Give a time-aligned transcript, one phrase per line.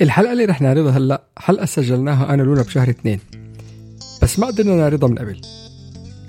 [0.00, 3.20] الحلقة اللي رح نعرضها هلا حلقة سجلناها أنا لونا بشهر اثنين.
[4.22, 5.40] بس ما قدرنا نعرضها من قبل.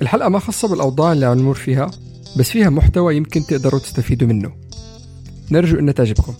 [0.01, 1.91] الحلقة ما خاصة بالأوضاع اللي عم نمر فيها
[2.37, 4.51] بس فيها محتوى يمكن تقدروا تستفيدوا منه.
[5.51, 6.33] نرجو أن تعجبكم.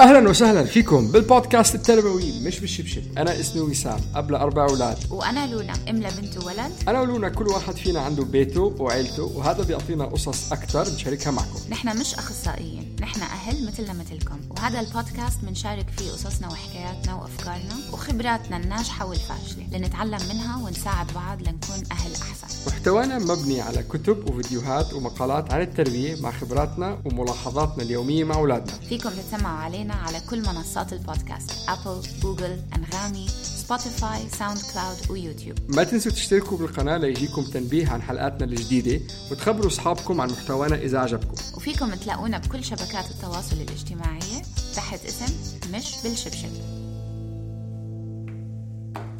[0.00, 3.18] أهلا وسهلا فيكم بالبودكاست التربوي مش بالشبشب.
[3.18, 4.98] أنا اسمي وسام اب أربع أولاد.
[5.10, 10.04] وأنا لونا ام لبنت وولد أنا ولونا كل واحد فينا عنده بيته وعيلته وهذا بيعطينا
[10.04, 11.60] قصص أكثر نشاركها معكم.
[11.70, 14.40] نحن مش أخصائيين نحن أهل مثلنا مثلكم.
[14.50, 21.82] وهذا البودكاست بنشارك فيه قصصنا وحكاياتنا وأفكارنا وخبراتنا الناجحة والفاشلة لنتعلم منها ونساعد بعض لنكون
[21.92, 22.46] أهل أحسن.
[22.66, 28.72] محتوانا مبني على كتب وفيديوهات ومقالات عن التربية مع خبراتنا وملاحظاتنا اليومية مع أولادنا.
[28.88, 35.84] فيكم تسمعوا علينا على كل منصات البودكاست أبل، جوجل، أنغامي، سبوتيفاي، ساوند كلاود ويوتيوب ما
[35.84, 41.34] تنسوا تشتركوا بالقناة ليجيكم تنبيه عن حلقاتنا الجديدة وتخبروا أصحابكم عن محتوانا إذا عجبكم.
[41.56, 44.42] وفيكم تلاقونا بكل شبكات التواصل الاجتماعية.
[44.76, 45.34] تحت اسم
[45.74, 46.50] مش بالشبشب.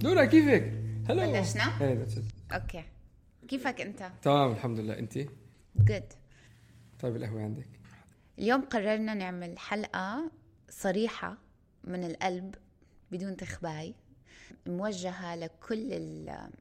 [0.02, 0.72] نورا كيفك؟
[1.08, 2.06] هلا بلشنا؟ إيه.
[2.52, 2.84] أوكي.
[3.48, 4.98] كيفك أنت؟ تمام الحمد لله.
[4.98, 5.18] انت؟
[5.76, 6.02] جود
[7.00, 7.68] طيب القهوة عندك؟
[8.38, 10.30] اليوم قررنا نعمل حلقة
[10.70, 11.38] صريحة
[11.84, 12.54] من القلب
[13.12, 13.94] بدون تخباي.
[14.66, 15.92] موجهة لكل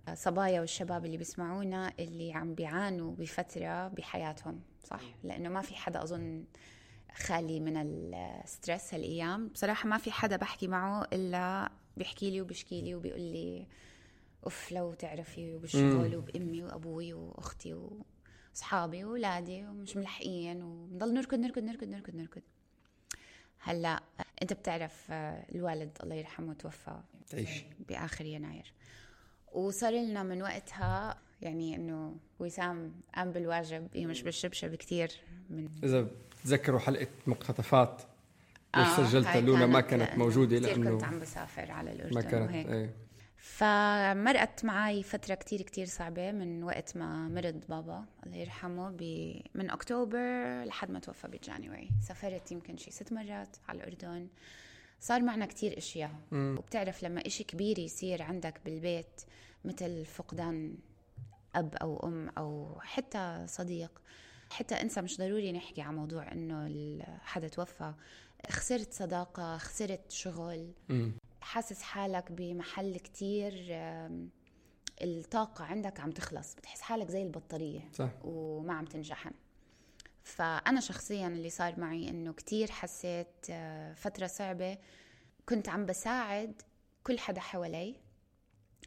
[0.10, 6.46] الصبايا والشباب اللي بيسمعونا اللي عم بيعانوا بفترة بحياتهم صح؟ لأنه ما في حدا أظن
[7.16, 9.48] خالي من ال stress هالأيام.
[9.48, 13.68] بصراحة ما في حدا بحكي معه إلا بيحكي لي وبيشكي لي وبيقول لي
[14.44, 17.74] أوف لو تعرفي وبالشغل وبأمي وأبوي وأختي
[18.54, 22.42] وأصحابي وأولادي ومش ملحقين ونضل نركض نركض نركض نركض نركض.
[23.66, 24.00] هلا
[24.42, 27.00] انت بتعرف آه، الوالد الله يرحمه توفى
[27.30, 27.64] تعيش.
[27.90, 28.74] بآخر يناير.
[29.53, 35.12] وصار لنا من وقتها يعني إنه وسام قام بالواجب هي مش بالشبشب كثير
[35.50, 38.02] من إذا بتتذكروا حلقة مقتطفات
[38.75, 42.68] آه، سجلتها لونا ما كانت كتير لأنه كنت عم بسافر على الأردن ما كانت وهيك.
[42.68, 43.05] إيه.
[43.38, 49.01] فمرقت معي فترة كتير كتير صعبة من وقت ما مرض بابا الله يرحمه ب...
[49.56, 54.28] من أكتوبر لحد ما توفى بجانيوري سافرت يمكن شي ست مرات على الأردن.
[55.00, 56.12] صار معنا كتير أشياء.
[56.31, 59.22] وبتعرف لما إشي كبير يصير عندك بالبيت
[59.66, 60.78] مثل فقدان
[61.56, 64.01] أب أو أم أو حتى صديق
[64.50, 67.94] حتى انسى مش ضروري نحكي عن موضوع إنه حدا توفى.
[68.50, 70.74] خسرت صداقة خسرت شغل.
[71.45, 73.53] حاسس حالك بمحل كتير
[75.01, 78.09] الطاقة عندك عم تخلص بتحس حالك زي البطارية صح.
[78.23, 79.31] وما عم تنشحن
[80.23, 84.78] فأنا شخصيا اللي صار معي إنه كتير حسيت آه، فترة صعبة.
[85.50, 86.61] كنت عم بساعد
[87.03, 87.95] كل حدا حوالي.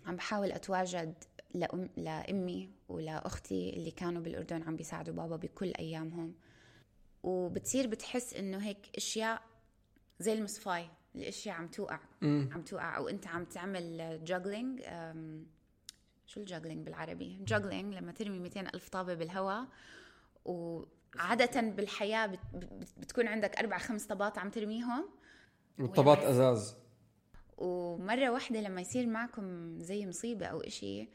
[0.07, 1.15] عم بحاول أتواجد
[1.55, 6.35] لأم لأمي ولأختي اللي كانوا بالأردن عم بيساعدوا بابا بكل أيامهم.
[7.23, 9.43] وبتصير بتحس إنه هيك أشياء
[10.21, 10.89] زي المصفاي.
[11.19, 12.01] الاشياء عم توقع.
[12.23, 12.97] عم توقع.
[12.97, 14.81] أو أنت عم تعمل juggling
[16.27, 19.67] شو ال juggling بالعربي؟ juggling لما ترمي 200 ألف طابة بالهواء
[20.45, 25.09] وعادة بالحياة بت- بت- بتكون عندك أربع خمس طابات عم ترميهم.
[25.79, 26.77] والطبات أزاز.
[27.59, 31.09] ومرة واحدة لما يصير معكم زي مصيبة أو إشي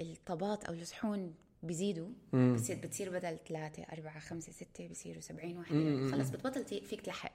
[0.00, 6.30] الطابات أو الصحون بيزيدوا بتصير بتصير بدل ثلاثة أربعة خمسة ستة بصيروا سبعين وحدة خلص
[6.30, 7.32] بتبطل فيك تلحق.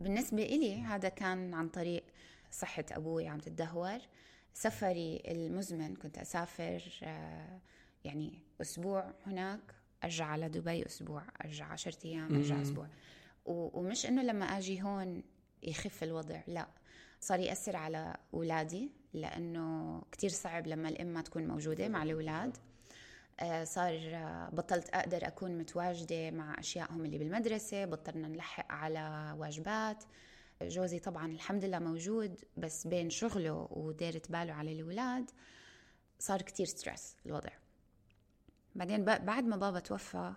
[0.00, 2.04] بالنسبة إلي هذا كان عن طريق
[2.50, 3.98] صحة أبوي عم تتدهور.
[4.54, 7.60] سفري المزمن كنت أسافر آه،
[8.04, 9.60] يعني أسبوع هناك
[10.04, 12.86] أرجع على دبي أسبوع أرجع عشرة أيام أرجع أسبوع.
[13.46, 15.22] ومش إنه لما أجي هون
[15.62, 16.68] يخف الوضع لا.
[17.20, 22.56] صار يأثر على أولادي لأنه كتير صعب لما الأم ما تكون موجودة مع الأولاد.
[23.64, 30.04] صار آه، بطلت أقدر أكون متواجدة مع أشيائهم اللي بالمدرسة بطلنا نلحق على واجبات.
[30.62, 35.30] جوزي طبعا الحمد لله موجود بس بين شغله وديرة باله على الأولاد
[36.18, 37.50] صار كتير ستريس الوضع.
[38.74, 40.32] بعدين بعد ما بابا توفى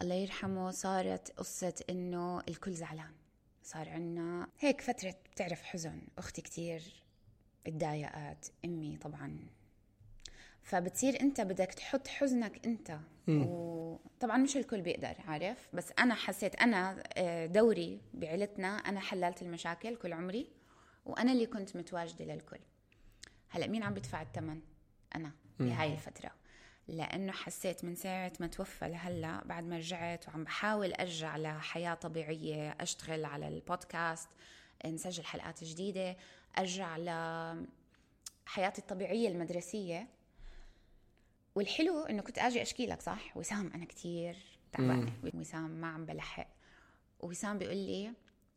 [0.00, 3.14] الله يرحمه صارت قصة إنه الكل زعلان.
[3.62, 6.02] صار عنا هيك فترة بتعرف حزن.
[6.18, 6.82] أختي كتير
[7.66, 9.38] اتضايقت أمي طبعا
[10.64, 12.98] فبتصير انت بدك تحط حزنك انت.
[13.28, 19.96] وطبعا مش الكل بيقدر عارف؟ بس أنا حسيت أنا آه، دوري بعيلتنا أنا حللت المشاكل
[19.96, 20.46] كل عمري
[21.06, 22.58] وأنا اللي كنت متواجدة للكل.
[23.48, 24.60] هلأ مين عم بدفع الثمن
[25.14, 26.30] أنا بهاي الفترة.
[26.88, 32.76] لأنه حسيت من ساعة ما توفى لهلأ بعد ما رجعت وعم بحاول أرجع لحياة طبيعية
[32.80, 34.28] أشتغل على البودكاست
[34.86, 36.16] نسجل حلقات جديدة
[36.58, 40.08] أرجع لحياتي الطبيعية المدرسية.
[41.54, 44.36] والحلو إنه كنت أجي أشكي لك صح؟ وسام أنا كثير
[44.72, 45.12] تعبانة.
[45.34, 46.48] وسام ما عم بلحق.
[47.20, 48.12] وسام بيقول لي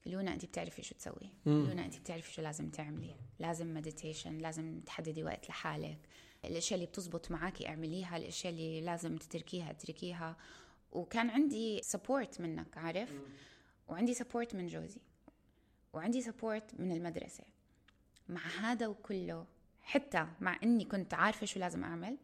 [0.06, 1.30] لونا انت بتعرفي شو تسوي.
[1.46, 3.16] لونا انت بتعرفي شو لازم تعملي.
[3.40, 6.00] لازم meditation لازم تحددي وقت لحالك.
[6.46, 10.38] الأشياء اللي بتزبط معك اعمليها الأشياء اللي لازم تتركيها اتركيها.
[10.92, 13.22] وكان عندي support منك عارف؟
[13.88, 15.02] وعندي support من جوزي.
[15.94, 17.44] وعندي support من المدرسة.
[18.30, 19.46] مع هذا وكله
[19.88, 22.18] حتى مع إني كنت عارفة شو لازم أعمل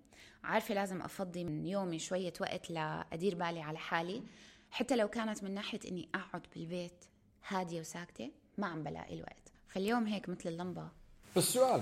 [0.44, 4.24] عارفة لازم أفضي من يومي شوية وقت لادير بالي على حالي.
[4.72, 7.06] حتى لو كانت من ناحية إني أقعد بالبيت
[7.48, 9.52] هادية وساكتة ما عم بلاقي الوقت.
[9.68, 10.90] فاليوم هيك مثل اللمبة.
[11.36, 11.82] بس سؤال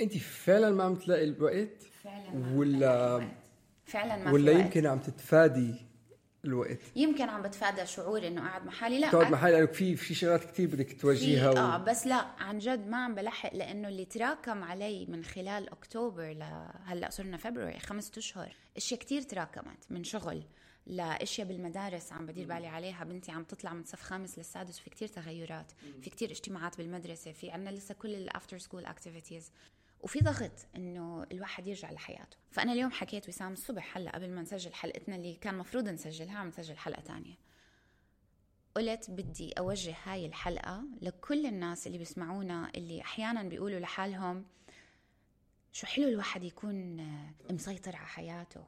[0.00, 3.28] أنت فعلا ما عم تلاقي الوقت؟ فعلا ما ولا
[3.86, 5.74] فعلا ما ولا يمكن عم تتفادي
[6.48, 6.78] الوقت.
[6.96, 10.44] يمكن عم بتفادى شعور إنه قاعد مع حالي لا تقعد مع حالي في في شغلات
[10.44, 11.56] كثير بدك تواجهيها و...
[11.56, 16.32] آه بس لا عن جد ما عم بلحق لأنه اللي تراكم علي من خلال أكتوبر
[16.32, 20.42] لهلا صرنا فبراير خمسة أشهر إشياء كثير تراكمت من شغل
[20.86, 23.04] لإشياء بالمدارس عم بدير بالي عليها.
[23.04, 25.72] بنتي عم تطلع من صف خامس للسادس في كتير تغيرات.
[26.02, 29.50] في كتير اجتماعات بالمدرسة في عنا لسه كل ال after school activities
[30.00, 32.36] وفي ضغط إنه الواحد يرجع لحياته.
[32.50, 36.48] فأنا اليوم حكيت وسام الصبح هلأ قبل ما نسجل حلقتنا اللي كان مفروض نسجلها عم
[36.48, 37.34] نسجل حلقة تانية.
[38.74, 44.44] قلت بدي أوجه هاي الحلقة لكل الناس اللي بيسمعونا اللي أحيانا بيقولوا لحالهم
[45.72, 47.06] شو حلو الواحد يكون
[47.50, 48.64] مسيطر على حياته.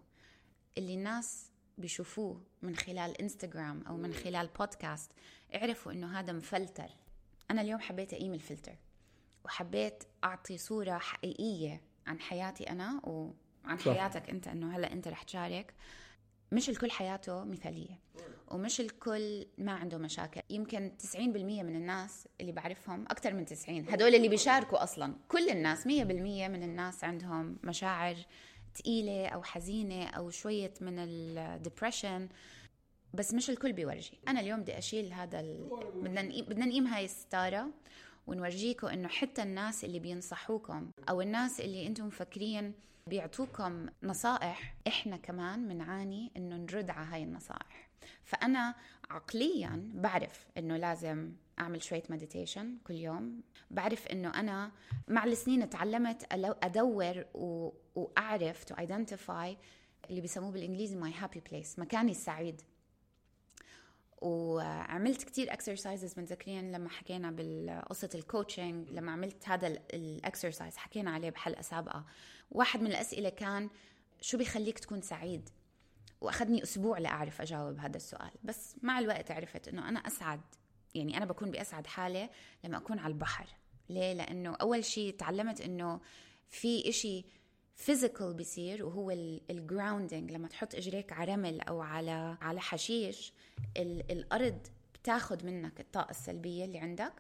[0.79, 5.11] اللي الناس بيشوفوه من خلال انستغرام أو من خلال بودكاست
[5.55, 6.91] اعرفوا إنه هذا مفلتر.
[7.51, 8.77] أنا اليوم حبيت أقيم الفلتر.
[9.45, 13.93] وحبيت أعطي صورة حقيقية عن حياتي أنا وعن صح.
[13.93, 15.75] حياتك أنت إنه هلأ أنت رح تشارك.
[16.53, 17.99] مش الكل حياته مثالية
[18.49, 20.41] ومش الكل ما عنده مشاكل.
[20.51, 25.15] يمكن 90% من الناس اللي بعرفهم أكثر من 90 هدول اللي بيشاركوا أصلا.
[25.29, 28.17] كل الناس 100% من الناس عندهم مشاعر
[28.75, 32.29] ثقيله أو حزينة أو شوية من الدبريشن
[33.15, 34.19] بس مش الكل بيورجي.
[34.29, 35.71] أنا اليوم بدي أشيل هذا ال...
[35.95, 37.71] بدنا بدنا نقيم هاي الستارة
[38.31, 42.73] ونورجيكم إنه حتى الناس اللي بينصحوكم أو الناس اللي أنتم مفكرين
[43.07, 47.89] بيعطوكم نصائح إحنا كمان بنعاني إنه نرد على هاي النصائح.
[48.25, 48.75] فأنا
[49.11, 53.41] عقليا بعرف إنه لازم أعمل شوية meditation كل يوم.
[53.71, 54.73] بعرف إنه أنا
[55.09, 56.27] مع السنين تعلمت
[56.65, 57.25] أدور
[57.95, 59.57] وأعرف to identify
[60.11, 62.63] اللي بيسموه بالإنجليزي my happy place مكاني السعيد.
[64.21, 71.11] وعملت كتير exercises متذكرين لما حكينا بالقصة ال coaching لما عملت هذا ال exercise حكينا
[71.11, 72.05] عليه بحلقة سابقة.
[72.51, 73.71] واحد من الأسئلة كان
[74.21, 75.49] شو بيخليك تكون سعيد؟
[76.21, 78.31] وأخذني أسبوع لأعرف أجاوب هذا السؤال.
[78.45, 80.41] بس مع الوقت عرفت إنه أنا أسعد
[80.95, 82.31] يعني أنا بكون بأسعد حاله
[82.65, 83.47] لما أكون على البحر.
[83.89, 86.01] ليه؟ لأنه أول شيء تعلمت إنه
[86.49, 87.25] في إشي
[87.81, 89.11] physical بيصير وهو
[89.51, 93.33] ال grounding لما تحط اجريك على رمل أو على على حشيش
[93.77, 94.59] الأرض
[94.95, 97.13] بتاخذ منك الطاقة السلبية اللي عندك.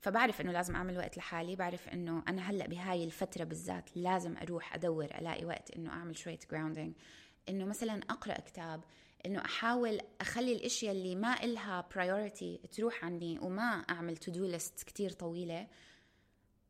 [0.00, 4.74] فبعرف إنه لازم أعمل وقت لحالي بعرف إنه أنا هلأ بهاي الفترة بالذات لازم أروح
[4.74, 6.94] أدور ألاقي وقت إنه أعمل شوية grounding
[7.48, 8.84] إنه مثلا أقرأ كتاب
[9.26, 14.82] إنه أحاول أخلي الأشياء اللي ما إلها priority تروح عني وما أعمل to do list
[14.82, 15.66] كثير طويلة.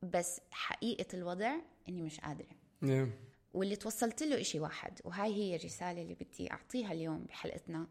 [0.02, 1.54] بس حقيقة الوضع
[1.88, 2.67] إني مش قادرة.
[2.84, 3.08] Yeah.
[3.54, 7.86] واللي توصلت له إشي واحد وهاي هي الرسالة اللي بدي أعطيها اليوم بحلقتنا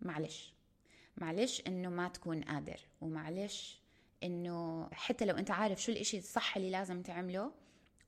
[0.00, 0.54] معلش
[1.16, 3.80] معلش إنه ما تكون قادر ومعلش
[4.22, 7.52] إنه حتى لو أنت عارف شو الإشي الصح اللي لازم تعمله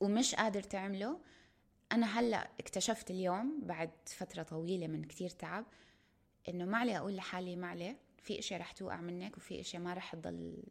[0.00, 1.20] ومش قادر تعمله
[1.92, 5.64] أنا هلأ اكتشفت اليوم بعد فترة طويلة من كتير تعب
[6.48, 10.62] إنه ما أقول لحالي ما في اشياء رح توقع منك وفي اشياء ما رح تضل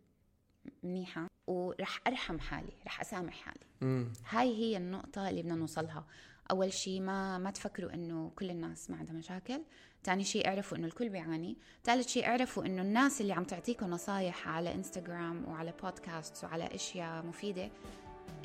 [0.84, 3.66] منيحة ورح أرحم حالي رح أسامح حالي.
[3.82, 4.14] مم.
[4.30, 6.06] هاي هي النقطة اللي بدنا نوصلها.
[6.52, 9.62] أول شيء ما ما تفكروا إنه كل الناس ما عندها مشاكل.
[10.04, 11.58] ثاني شيء اعرفوا إنه الكل بيعاني.
[11.84, 17.26] ثالث شيء اعرفوا إنه الناس اللي عم تعطيكم نصايح على انستغرام وعلى بودكاست وعلى أشياء
[17.26, 17.70] مفيدة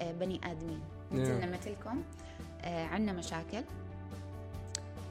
[0.01, 0.81] آه، بني آدمين.
[1.13, 2.05] مثلنا مثلكم
[2.61, 3.65] آه، عندنا مشاكل.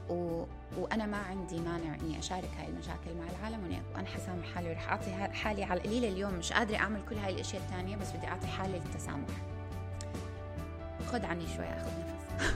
[0.09, 0.45] و...
[0.77, 5.11] وأنا ما عندي مانع إني أشارك هاي المشاكل مع العالم وأنا حسامح حالي ورح أعطي
[5.13, 8.77] حالي على القليله اليوم مش قادرة أعمل كل هاي الأشياء الثانية بس بدي أعطي حالي
[8.77, 9.49] التسامح
[11.07, 12.55] خد عني شوي أخذ نفس.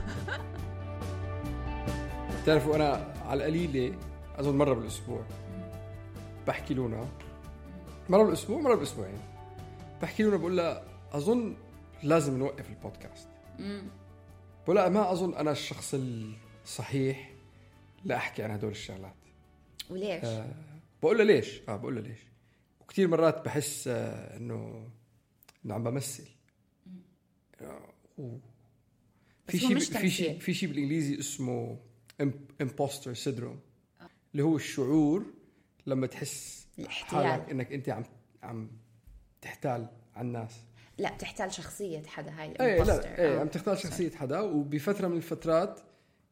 [2.43, 3.97] بتعرفوا أنا على القليلة
[4.35, 5.21] أظن مرة بالأسبوع.
[6.47, 7.07] بحكي لونا.
[8.09, 9.17] مرة بالأسبوع مرة بالأسبوعين.
[10.01, 11.55] بحكي لونا بقول لها أظن
[12.03, 13.27] لازم نوقف البودكاست.
[14.63, 15.95] بقول لها ما أظن أنا الشخص
[16.63, 17.32] الصحيح
[18.05, 19.15] لاحكي عن هدول الشغلات.
[19.89, 20.53] وليش؟ آه
[21.01, 22.19] بقول لها ليش؟ آه بقول لها ليش؟
[22.81, 24.89] وكثير مرات بحس آه إنه
[25.65, 26.27] إنه عم بمثل.
[27.61, 28.37] آه و
[29.47, 31.79] في شيء في شيء في شيء بالإنجليزي اسمه
[32.61, 33.59] impostor syndrome
[34.31, 35.25] اللي هو الشعور
[35.87, 38.03] لما تحس حالك إنك أنت عم
[38.43, 38.71] عم
[39.41, 40.61] تحتال على الناس.
[40.97, 44.39] لا تحتال شخصية حدا هاي إيه لا إيه عم تحتال شخصية حدا.
[44.39, 45.79] وبفترة من الفترات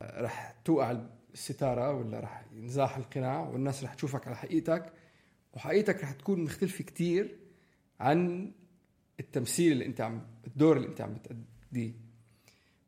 [0.01, 4.93] رح توقع الستارة ولا رح ينزاح القناع والناس رح تشوفك على حقيقتك
[5.53, 7.37] وحقيقتك رح تكون مختلفة كتير
[7.99, 8.51] عن
[9.19, 11.93] التمثيل اللي انت عم الدور اللي انت عم بتأديه.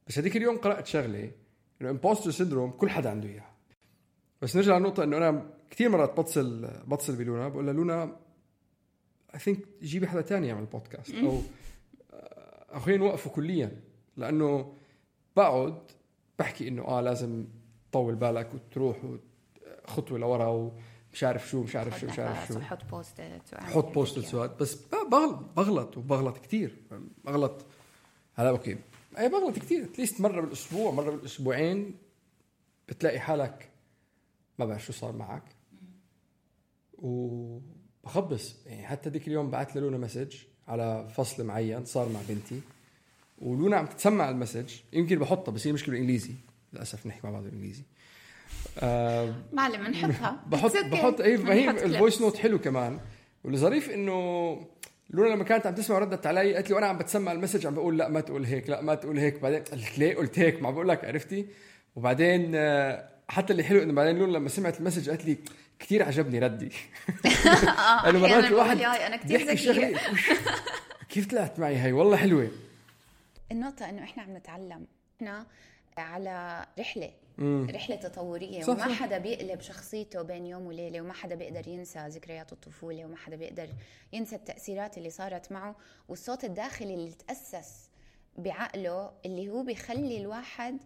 [0.08, 1.32] بس هذيك اليوم قرأت شغلة
[1.82, 3.54] إنه impostor syndrome كل حدا عنده إياها.
[4.42, 8.20] بس نرجع للنقطة إنه أنا كثير مرات بتصل بتصل بلونا بقول لها لونا
[9.34, 11.42] I think جيبي حدا تاني يعمل بودكاست أو
[12.74, 13.82] أو خلينا نوقفه كليا
[14.18, 14.78] لأنه
[15.36, 15.78] بقعد
[16.40, 17.48] بحكي إنه آه لازم
[17.94, 18.98] تطول بالك وتروح
[19.86, 22.60] خطوه لورا ومش عارف شو مش عارف شو مش عارف شو.
[22.60, 24.78] حط بوستات حط سواد بس
[25.56, 26.76] بغلط وبغلط كثير
[27.26, 27.66] بغلط.
[28.36, 28.78] هلا okay.
[29.18, 31.96] أي بغلط كثير at least مرة بالأسبوع مرة بالأسبوعين
[32.90, 33.70] بتلاقي حالك
[34.60, 35.44] ما بعرف شو صار معك.
[36.98, 40.36] وبخبص يعني حتى ذيك اليوم بعت لونا message
[40.68, 42.62] على فصل معين صار مع بنتي.
[43.38, 46.34] ولونا عم تسمع ال message يمكن بحطها بس هي مشكلة بالانجليزي
[46.74, 47.84] للأسف نحكي مع بعض بالإنجليزي.
[48.80, 53.00] آه معلم بنحطها بحط بحط اي ما هي ال voice note حلو كمان.
[53.44, 54.14] والظريف إنه
[55.10, 57.74] لونا لما كانت عم تسمع ردت علي قالت لي وأنا عم بتسمع ال message عم
[57.76, 59.40] بقول لا ما تقول هيك لا ما تقول هيك.
[59.40, 61.46] بعدين قلت ليه قلت هيك؟ ما بقول لك عرفتي؟
[61.96, 65.38] وبعدين آه، حتى اللي حلو إنه بعدين لونا لما سمعت المسج قالت لي
[65.80, 66.72] كثير عجبني ردي.
[67.26, 69.98] آه أنا مرات الواحد أنا كثير ذكية.
[71.10, 72.52] كيف طلعت معي هاي؟ والله حلوة.
[73.52, 74.88] النقطة إنه إحنا عم نتعلم.
[75.18, 75.46] إحنا
[75.98, 77.68] على رحلة مم.
[77.72, 78.92] رحلة تطورية صح وما صح.
[79.00, 83.70] حدا بيقلب شخصيته بين يوم وليلة وما حدا بيقدر ينسى ذكريات الطفولة وما حدا بيقدر
[84.14, 85.76] ينسى التأثيرات اللي صارت معه
[86.10, 87.90] والصوت الداخلي اللي تأسس
[88.38, 90.78] بعقله اللي هو بيخلي الواحد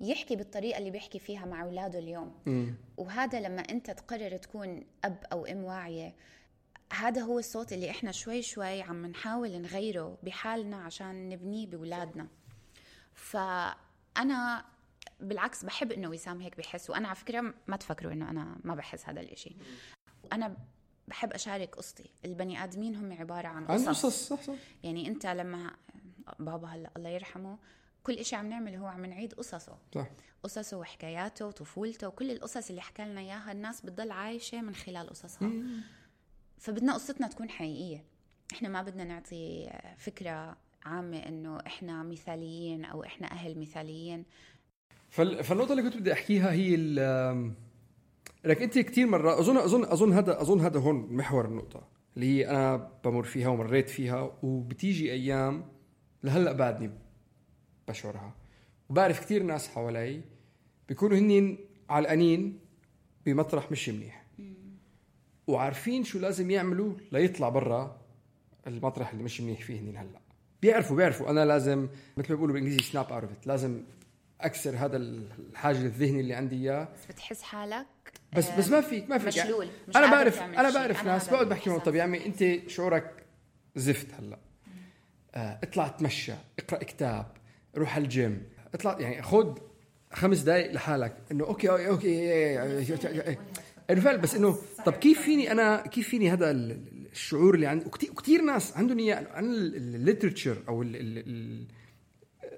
[0.00, 2.74] يحكي بالطريقة اللي بيحكي فيها مع أولاده اليوم مم.
[2.96, 6.14] وهذا لما أنت تقرر تكون أب أو أم واعية
[6.92, 12.26] هذا هو الصوت اللي إحنا شوي شوي عم نحاول نغيره بحالنا عشان نبنيه بأولادنا
[14.16, 14.64] فانا
[15.20, 19.08] بالعكس بحب إنه وسام هيك بحس وأنا على فكرة ما تفكروا إنه أنا ما بحس
[19.08, 19.56] هذا الإشي.
[20.32, 20.56] أنا
[21.08, 23.88] بحب أشارك قصتي البني آدمين هم عبارة عن قصص.
[23.88, 24.54] قصص صح صح.
[24.82, 25.76] يعني أنت لما
[26.38, 27.58] بابا هلأ الله يرحمه
[28.02, 29.78] كل إشي عم نعمله هو عم نعيد قصصه.
[29.94, 30.06] صح.
[30.42, 35.52] قصصه وحكاياته وطفولته وكل القصص اللي حكى لنا إياها الناس بتضل عايشة من خلال قصصها.
[36.58, 38.04] فبدنا قصتنا تكون حقيقية.
[38.52, 44.24] إحنا ما بدنا نعطي فكرة عامة إنه إحنا مثاليين أو إحنا أهل مثاليين.
[45.10, 46.76] فالنقطة اللي كنت بدي أحكيها هي
[48.44, 52.50] لك أنت كثير مرات أظن أظن أظن هذا أظن هذا هون محور النقطة اللي هي
[52.50, 55.64] أنا بمر فيها ومريت فيها وبتيجي أيام
[56.22, 56.90] لهلأ بعدني
[57.88, 58.34] بشعرها.
[58.88, 60.22] وبعرف كثير ناس حوالي
[60.88, 61.58] بيكونوا هنين
[61.90, 62.60] علقانين
[63.26, 64.24] بمطرح مش منيح.
[65.46, 68.00] وعارفين شو لازم يعملوا ليطلع برا
[68.66, 70.23] المطرح اللي مش منيح فيه هنين هلا
[70.64, 71.30] بيعرفوا بيعرفوا.
[71.30, 73.82] أنا لازم مثل ما بيقولوا بالإنجليزي سناب اوت لازم
[74.40, 76.88] أكسر هذا الحاجز الذهني اللي عندي إياه.
[76.94, 77.86] بس بتحس حالك
[78.36, 79.50] بس بس ما فيك ما فيك يعني.
[79.50, 82.70] مشلول مش أنا بعرف أنا بعرف أنا ناس بقعد بحكي لهم طب يا عمي أنت
[82.70, 83.24] شعورك
[83.76, 84.38] زفت هلأ.
[85.34, 87.26] آه اطلع تمشى اقرأ كتاب
[87.76, 88.42] روح على الجيم.
[88.74, 89.58] اطلع يعني خذ
[90.12, 91.16] خمس دقائق لحالك.
[91.32, 93.36] إنه okay okay, okay
[93.88, 96.50] فعلا بس إنه طب كيف فيني أنا كيف فيني هذا
[97.14, 101.66] الشعور اللي عندي وكثير ناس عندهم إياه عن ال literature أو ال ال ال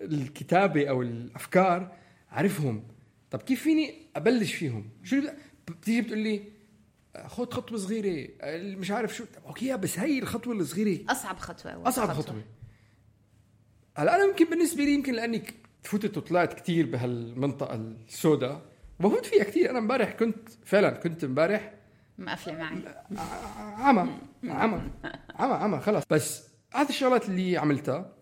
[0.03, 1.97] الكتابة أو الأفكار
[2.31, 2.83] عارفهم.
[3.31, 5.17] طب كيف فيني أبلش فيهم؟ شو
[5.69, 6.43] بتيجي بتقول لي
[7.27, 8.29] خذ خطوة صغيرة
[8.79, 11.13] مش عارف شو okay بس هي الخطوة الصغيرة.
[11.13, 12.45] أصعب خطوة أصعب خطوة, خطوة.
[13.97, 15.43] هلأ أنا يمكن بالنسبة لي يمكن لأني
[15.83, 18.63] فوتت وطلعت كتير بهالمنطقة السوداء
[19.01, 19.71] وبفوت فيها كتير.
[19.71, 21.75] أنا امبارح كنت فعلا كنت امبارح
[22.19, 22.83] مقفلة معي.
[23.79, 24.11] عمى.
[24.45, 24.81] عمى.
[25.35, 26.05] عمى عمى خلص.
[26.11, 28.13] بس هذه الشغلات اللي عملتها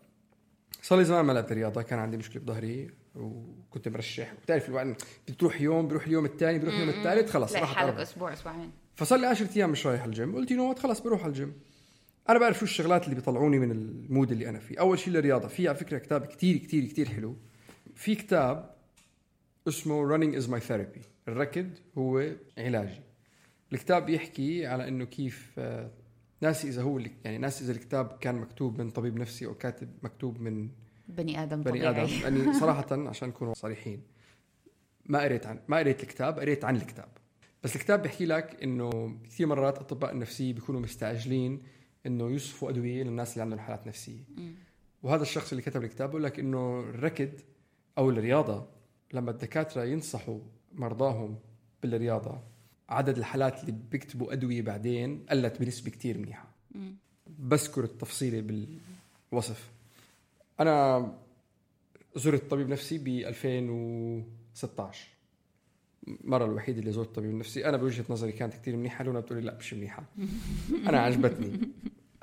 [0.83, 4.35] صار لي زمان ما لعبت رياضة كان عندي مشكلة بظهري وكنت مرشح.
[4.43, 7.95] بتعرف الوقت بتروح يوم بروح اليوم الثاني بروح اليوم الثالث خلص تلاقي راحت حالك.
[7.95, 8.71] أسبوع أسبوعين.
[8.95, 10.37] فصار لي 10 أيام مش رايح الجيم.
[10.37, 11.53] قلت يو خلص بروح على الجيم.
[12.29, 14.81] أنا بعرف شو الشغلات اللي بيطلعوني من المود اللي أنا فيه.
[14.81, 17.37] أول شيء الرياضه في على فكرة كتاب كتير كتير كتير حلو.
[17.95, 18.75] في كتاب
[19.69, 21.01] اسمه running is my therapy.
[21.29, 23.01] الركض هو علاجي.
[23.75, 25.91] الكتاب بيحكي على إنه كيف آه،
[26.41, 30.41] ناسي إذا هو يعني ناسي إذا الكتاب كان مكتوب من طبيب نفسي أو كاتب مكتوب
[30.41, 30.69] من
[31.09, 32.05] بني آدم بني طبيعي.
[32.05, 32.23] آدم.
[32.23, 34.03] لاني صراحة عشان نكون صريحين
[35.07, 37.09] ما قريت عن ما قريت الكتاب قريت عن الكتاب.
[37.63, 41.63] بس الكتاب بيحكي لك إنه كثير مرات أطباء النفسية بيكونوا مستعجلين
[42.07, 44.25] إنه يوصفوا أدوية للناس اللي عندهم حالات نفسية.
[45.03, 47.31] وهذا الشخص اللي كتب الكتاب بيقول لك إنه الركض
[47.99, 48.67] أو الرياضة
[49.13, 50.39] لما الدكاترة ينصحوا
[50.73, 51.39] مرضاهم
[51.83, 52.54] بالرياضة
[52.89, 56.49] عدد الحالات اللي بيكتبوا أدوية بعدين قلت بنسبة كتير منيحة.
[57.27, 58.67] بذكر التفصيلي
[59.33, 59.71] بالوصف.
[60.61, 61.09] أنا
[62.17, 65.09] زرت طبيب نفسي ب 2016
[66.09, 67.69] المرة الوحيدة اللي زرت طبيب نفسي.
[67.69, 70.05] أنا بوجهة نظري كانت كتير منيحة لونا بتقولي لا مش منيحة.
[70.89, 71.61] أنا عجبتني.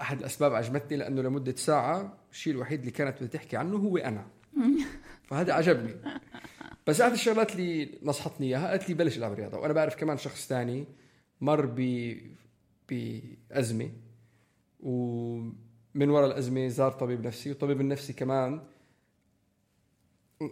[0.02, 4.26] أحد الأسباب عجبتني لأنه لمدة ساعة الشيء الوحيد اللي كانت بدها تحكي عنه هو أنا.
[5.28, 5.96] فهذا عجبني.
[6.88, 10.48] بس أحد الشغلات اللي نصحتني إياها قالت لي بلش ألعب رياضة وأنا بعرف كمان شخص
[10.48, 10.86] تاني
[11.42, 12.12] مر ب
[12.90, 13.92] بأزمة
[14.80, 18.62] ومن وراء الأزمة زار طبيب نفسي والطبيب النفسي كمان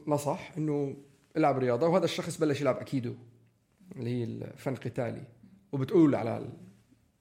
[0.08, 0.98] نصح إنه
[1.38, 3.16] العب رياضة وهذا الشخص بلش يلعب أكيدو
[3.96, 5.24] اللي هي الفن قتالي
[5.72, 6.50] وبتقول على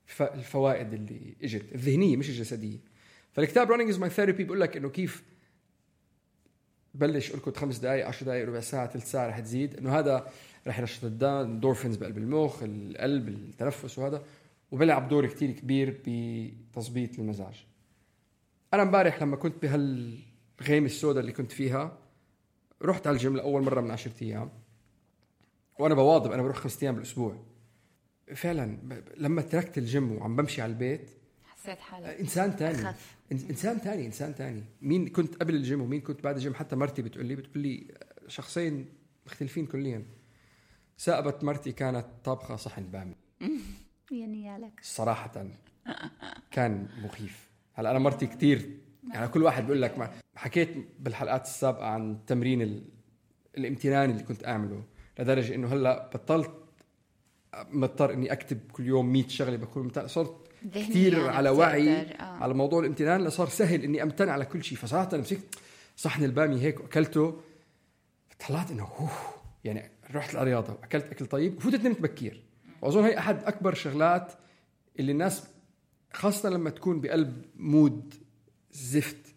[0.09, 0.23] الف...
[0.23, 2.79] الفوائد اللي إجت الذهنية مش الجسدية.
[3.33, 5.23] فالكتاب Running is my therapy بيقول لك إنه كيف
[6.99, 9.77] بلش أركض خمس دقائق 10 دقائق ربع ساعة ثلث ساعة رح تزيد.
[9.77, 10.31] إنه هذا
[10.67, 14.23] رح ينشط الدم اندورفينز بقلب المخ القلب التنفس وهذا.
[14.71, 17.65] وبيلعب دور كتير كبير بتظبيط المزاج.
[18.75, 21.99] أنا امبارح لما كنت بهالغيمة السوداء اللي كنت فيها
[22.83, 24.51] رحت على الجيم لأول مرة من 10 أيام.
[25.79, 27.37] وأنا بواظب أنا بروح خمس أيام بالأسبوع.
[28.35, 28.79] فعلا
[29.17, 31.11] لما تركت الجيم وعم بمشي على البيت
[31.69, 32.07] حسيت حالك.
[32.21, 32.89] إنسان تاني.
[32.91, 33.17] أخف.
[33.35, 34.65] إن- إنسان تاني إنسان تاني.
[34.83, 37.87] مين كنت قبل الجيم ومين كنت بعد الجيم؟ حتى مرتي بتقول لي بتقول لي
[38.29, 38.87] شخصين
[39.27, 40.03] مختلفين كليا.
[40.97, 43.15] سأبت مرتي كانت طابخه صحن بامي
[44.13, 44.81] يا نيالك.
[44.83, 45.47] صراحة
[46.51, 47.49] كان مخيف.
[47.75, 48.71] هلا أنا مرتي كتير.
[49.15, 52.83] يعني كل واحد بيقول لك ما حكيت بالحلقات السابقة عن تمرين ال...
[53.59, 54.83] الامتنان اللي كنت أعمله
[55.19, 56.51] لدرجة إنه هلأ بطلت
[57.71, 62.23] مضطر إني أكتب كل يوم 100 شغلة بكون صرت كثير على وعي آه.
[62.23, 65.55] على موضوع الامتنان لصار سهل إني أمتن على كل شيء فصراحة أنا مسكت
[65.97, 67.41] صحن البامي هيك وأكلته
[68.49, 69.11] طلعت إنه أوه
[69.65, 72.43] يعني رحت على الرياضة وأكلت أكل طيب وفوتت نمت بكير
[72.83, 74.33] وأظن هي أحد أكبر شغلات
[74.99, 75.43] اللي الناس
[76.13, 78.15] خاصة لما تكون بقلب mood
[78.73, 79.35] زفت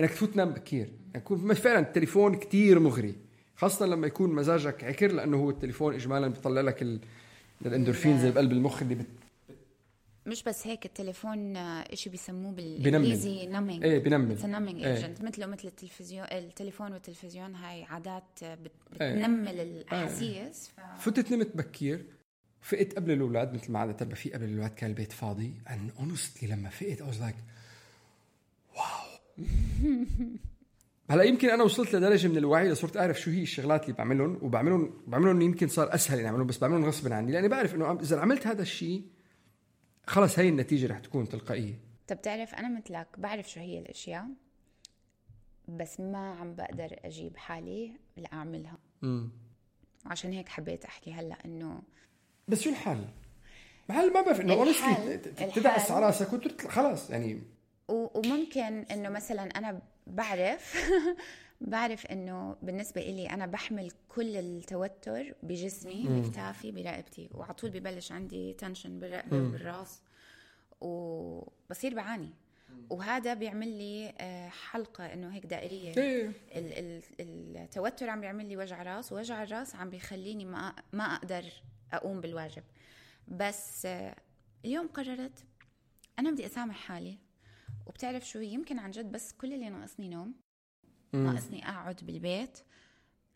[0.00, 3.14] إنك تفوت تنام بكير يعني يكون فعلا التليفون كتير مغري
[3.56, 7.00] خاصة لما يكون مزاجك عكر لأنه هو التليفون إجمالا بيطلع لك ال...
[7.66, 9.06] الأندورفينز اللي بقلب المخ اللي.
[10.26, 12.52] مش بس هيك التليفون آه، إشي بيسموه.
[12.52, 14.38] بالإنجليزي numbing إيه بنمل.
[14.44, 14.96] numbing إيه.
[14.96, 18.58] agent مثله مثل التلفزيون التليفون والتلفزيون هاي عادات آه،
[19.00, 19.14] إيه.
[19.14, 21.00] بتنمل الاحاسيس ف...
[21.00, 22.06] فتت نمت بكير.
[22.60, 25.54] فقت قبل الأولاد مثل ما عادة في قبل الأولاد كان البيت فاضي.
[25.66, 27.36] And honestly لما فقت I was like
[28.76, 29.14] واو
[31.10, 34.90] هلأ يمكن أنا وصلت لدرجة من الوعي لصرت أعرف شو هي الشغلات اللي بعملهم وبعملهم
[35.06, 37.32] بعملهم يمكن صار أسهل اني أعملهم بس بعملهم غصبا عني.
[37.32, 39.02] لأني بعرف إنه إذا عملت هذا الشيء
[40.06, 41.74] خلص هي النتيجة رح تكون تلقائية.
[42.08, 44.26] طب تعرف أنا مثلك بعرف شو هي الأشياء
[45.68, 48.78] بس ما عم بقدر أجيب حالي لأعملها.
[49.02, 49.30] امم
[50.06, 51.82] عشان هيك حبيت أحكي هلأ إنه
[52.48, 53.04] بس شو الحل؟
[53.90, 55.16] هل ما بعرف إنه honestly
[55.54, 57.42] تدعس على راسك وتطلع خلاص يعني.
[57.88, 60.74] و- وممكن إنه مثلا أنا بعرف
[61.64, 68.52] بعرف إنه بالنسبة إلي أنا بحمل كل التوتر بجسمي بكتافي برقبتي وعلى طول ببلش عندي
[68.52, 70.00] tension بالرقبة وبالراس
[70.80, 72.30] وبصير بعاني.
[72.90, 75.92] وهذا بيعمل لي آه، حلقة إنه هيك دائرية.
[76.56, 77.02] ال-
[77.56, 81.44] التوتر عم بيعمل لي وجع راس ووجع الراس عم بيخليني ما ما أقدر
[81.92, 82.62] أقوم بالواجب.
[83.28, 84.16] بس آه،
[84.64, 85.44] اليوم قررت
[86.18, 87.18] أنا بدي أسامح حالي
[87.86, 90.34] وبتعرف شو يمكن عن جد بس كل اللي ناقصني نوم
[91.14, 92.58] ناقصني أقعد بالبيت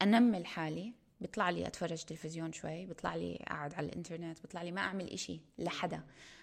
[0.02, 4.80] انمل حالي بيطلع لي أتفرج تلفزيون شوي بيطلع لي أقعد على الإنترنت بيطلع لي ما
[4.80, 6.02] أعمل إشي لحدا.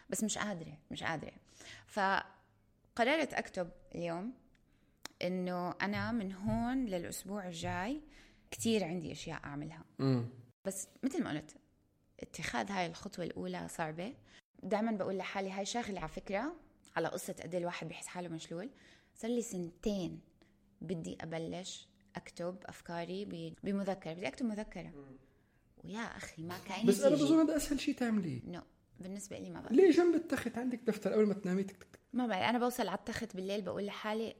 [0.09, 1.31] بس مش قادرة مش قادرة.
[1.87, 4.33] فقررت أكتب اليوم
[5.21, 8.01] إنه أنا من هون للأسبوع الجاي
[8.51, 9.83] كتير عندي أشياء أعملها.
[9.99, 10.29] امم
[10.65, 11.55] بس مثل ما قلت
[12.19, 14.13] اتخاذ هاي الخطوة الأولى صعبة.
[14.63, 16.55] دائما بقول لحالي هاي شغلة على فكرة
[16.95, 18.69] على قصة قد إيه الواحد بيحس حاله مشلول.
[19.15, 20.21] صار لي سنتين
[20.87, 24.91] بدي أبلش أكتب أفكاري بمذكرة بدي أكتب مذكرة.
[25.83, 28.41] ويا أخي ما كان بس أنا بظن هذا أسهل شيء تعمليه.
[28.47, 28.61] نو
[28.99, 29.75] بالنسبة لي ما بقى.
[29.75, 31.99] ليه جنب التخت؟ عندك دفتر قبل ما تنامي تك تك تك.
[32.13, 34.35] ما بقى أنا بوصل على التخت بالليل بقول لحالي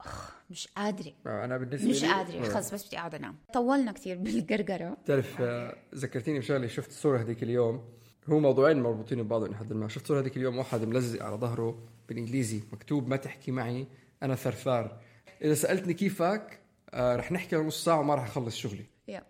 [0.00, 1.12] أخ مش قادرة.
[1.26, 2.38] أنا بالنسبة مش لي- قادرة.
[2.38, 2.48] آه.
[2.48, 3.36] خلص بس بدي أقعد أنام.
[3.54, 4.96] طولنا كتير بالقرقرة.
[5.06, 7.84] تعرف آه، ذكرتيني بشغله شفت الصورة هذيك اليوم.
[8.28, 9.88] هو موضوعين مربوطين ببعض لحد ما.
[9.88, 12.62] شفت صورة هذيك اليوم؟ واحد ملزق على ظهره بالإنجليزي.
[12.72, 13.86] مكتوب ما تحكي معي
[14.22, 15.00] أنا ثرثار.
[15.42, 18.84] إذا سألتني كيفك آه رح نحكي نص ساعة وما رح أخلص شغلي.
[19.08, 19.22] يا.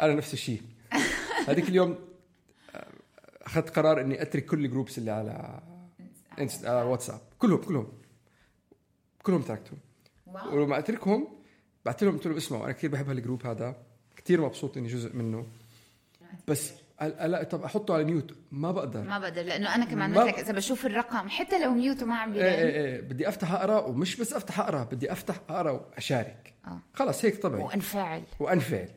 [0.00, 0.62] أنا نفس الشيء.
[1.48, 1.98] هذيك اليوم
[2.74, 2.86] آه،
[3.42, 5.60] أخذت قرار إني أترك كل ال groups اللي على
[6.38, 7.20] انست على واتساب.
[7.38, 7.92] كلهم كلهم.
[9.22, 9.78] كلهم تركتهم.
[10.26, 11.28] ولما أتركهم
[11.84, 13.76] بعت لهم قلت لهم اسمعوا أنا كثير بحب هال group هذا.
[14.16, 15.46] كثير مبسوط إني جزء منه.
[16.48, 19.02] بس قال لا طب أحطه على mute ما بقدر.
[19.02, 22.32] ما بقدر لأنه أنا كمان ما- مثلك إذا بشوف الرقم حتى لو mute وما عم
[22.32, 26.54] إيه بيرن إيه إيه بدي أفتح أقرأ ومش بس أفتح أقرأ بدي أفتح أقرأ وأشارك.
[26.66, 26.80] آه.
[26.94, 28.22] خلص هيك طبعي وأنفعل.
[28.40, 28.88] وأنفعل.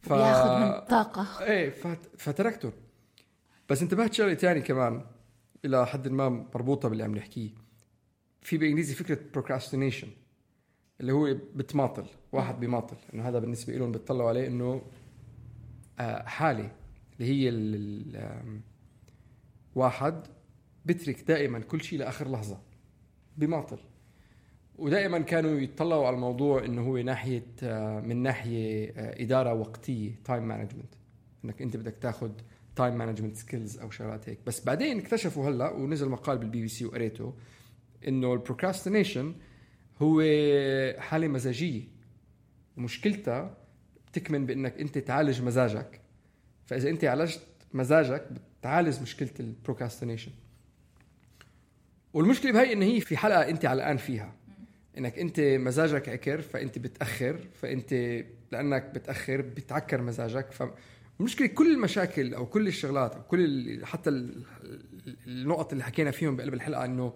[0.00, 0.12] ف...
[0.12, 1.26] بياخذ من طاقة.
[1.44, 1.98] إيه فت...
[2.18, 2.72] فتركته.
[3.68, 5.04] بس انتبهت شغلة ثانية كمان
[5.64, 7.50] إلى حد ما مربوطة باللي عم نحكيه.
[8.42, 10.06] في بالانجليزي فكرة procrastination
[11.00, 12.96] اللي هو بتماطل واحد بيماطل.
[13.14, 14.82] إنه هذا بالنسبة لهم بيطلعوا عليه إنه
[16.00, 16.70] آه، حالة.
[17.20, 18.60] اللي هي ال...
[19.74, 20.26] واحد
[20.86, 22.60] بترك دائما كل شيء لآخر لحظة
[23.36, 23.78] بماطل.
[24.78, 30.48] ودائما كانوا يتطلعوا على الموضوع إنه هو ناحية آه، من ناحية آه، إدارة وقتية time
[30.48, 30.94] management
[31.44, 32.30] إنك أنت بدك تاخذ
[32.76, 34.38] time management skills أو شغلات هيك.
[34.46, 37.34] بس بعدين اكتشفوا هلأ ونزل مقال بالبي بي سي وقريته
[38.08, 39.34] إنه ال procrastination
[40.02, 40.22] هو
[40.98, 41.82] حالة مزاجية.
[42.76, 43.56] ومشكلتها
[44.06, 46.00] بتكمن بإنك أنت تعالج مزاجك.
[46.68, 47.40] فإذا أنت عالجت
[47.74, 48.24] مزاجك
[48.60, 50.30] بتعالج مشكلة البروكراستينيشن
[52.12, 54.32] والمشكلة بهي إن هي في حلقة أنت علقان فيها.
[54.98, 57.94] إنك أنت مزاجك عكر فأنت بتأخر فأنت
[58.52, 60.46] لأنك بتأخر بتعكر مزاجك.
[60.52, 64.42] فالمشكلة كل المشاكل أو كل الشغلات أو كل حتى ال-
[65.26, 67.12] النقط اللي حكينا فيهم بقلب الحلقة إنه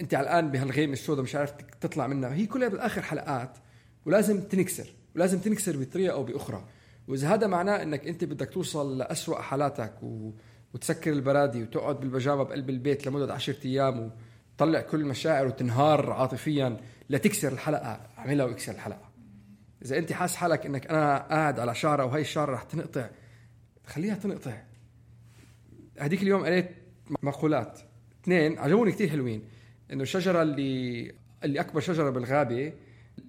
[0.00, 1.50] أنت علقان بهالغيمة السوداء مش عارف
[1.80, 2.34] تطلع منها.
[2.34, 3.58] هي كلها بالآخر حلقات
[4.06, 6.64] ولازم تنكسر ولازم تنكسر بطريقة أو بأخرى.
[7.08, 10.32] وإذا هذا معناه إنك أنت بدك توصل لأسوأ حالاتك و...
[10.74, 14.12] وتسكر البرادي وتقعد بالبجامه بقلب البيت لمدة عشرة أيام
[14.54, 16.76] وتطلع كل المشاعر وتنهار عاطفيا
[17.10, 18.00] لتكسر الحلقة.
[18.18, 19.10] اعملها واكسر الحلقة.
[19.84, 23.10] إذا أنت حاس حالك إنك أنا قاعد على شعره وهي الشعره رح تنقطع
[23.86, 24.62] خليها تنقطع.
[25.98, 26.70] هذيك اليوم قريت
[27.22, 27.80] مقولات.
[28.22, 29.42] اثنين عجبوني كتير حلوين.
[29.92, 31.12] إنه الشجرة اللي
[31.44, 32.72] اللي أكبر شجرة بالغابة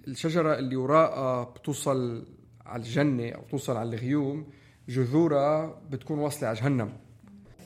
[0.08, 2.26] الشجرة اللي وراءها بتوصل
[2.70, 4.46] على الجنة أو بتوصل على الغيوم
[4.88, 6.92] جذورها بتكون واصلة على جهنم.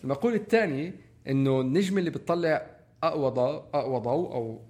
[0.05, 0.93] المقول الثاني
[1.29, 2.67] إنه النجمه اللي بتطلع
[3.03, 4.61] أقوى ضوء أقوى ضوء أو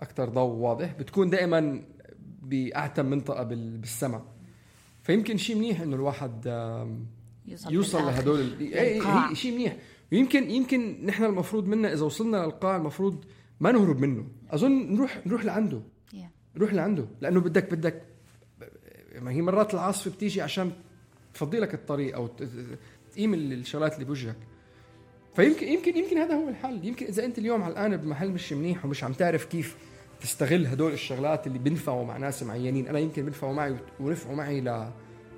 [0.00, 1.82] أكثر ضوء واضح بتكون دائما
[2.42, 4.22] بأعتم منطقة بال- بالسماء
[5.02, 6.46] فيمكن شيء منيح إنه الواحد
[7.70, 8.58] يوصل لهدول ال-
[8.96, 9.30] للقاع.
[9.30, 9.76] هي شيء منيح.
[10.12, 13.24] ويمكن يمكن نحن المفروض منا إذا وصلنا للقاع المفروض
[13.60, 14.26] ما نهرب منه.
[14.50, 15.80] أظن نروح نروح لعنده.
[16.12, 16.58] Yeah.
[16.58, 17.06] روح لعنده.
[17.20, 18.02] لأنه بدك بدك
[19.22, 20.72] ما هي مرات العاصفه بتيجي عشان
[21.34, 22.28] تفضي لك الطريق أو
[23.12, 24.36] تقيم الشغلات اللي بوجهك.
[25.36, 26.84] فيمكن يمكن يمكن هذا هو الحل.
[26.84, 29.76] يمكن إذا أنت اليوم علقان بمحل مش منيح ومش عم تعرف كيف
[30.20, 34.90] تستغل هدول الشغلات اللي بينفعوا مع ناس معينين أنا يمكن بينفعوا معي ونفعوا معي ل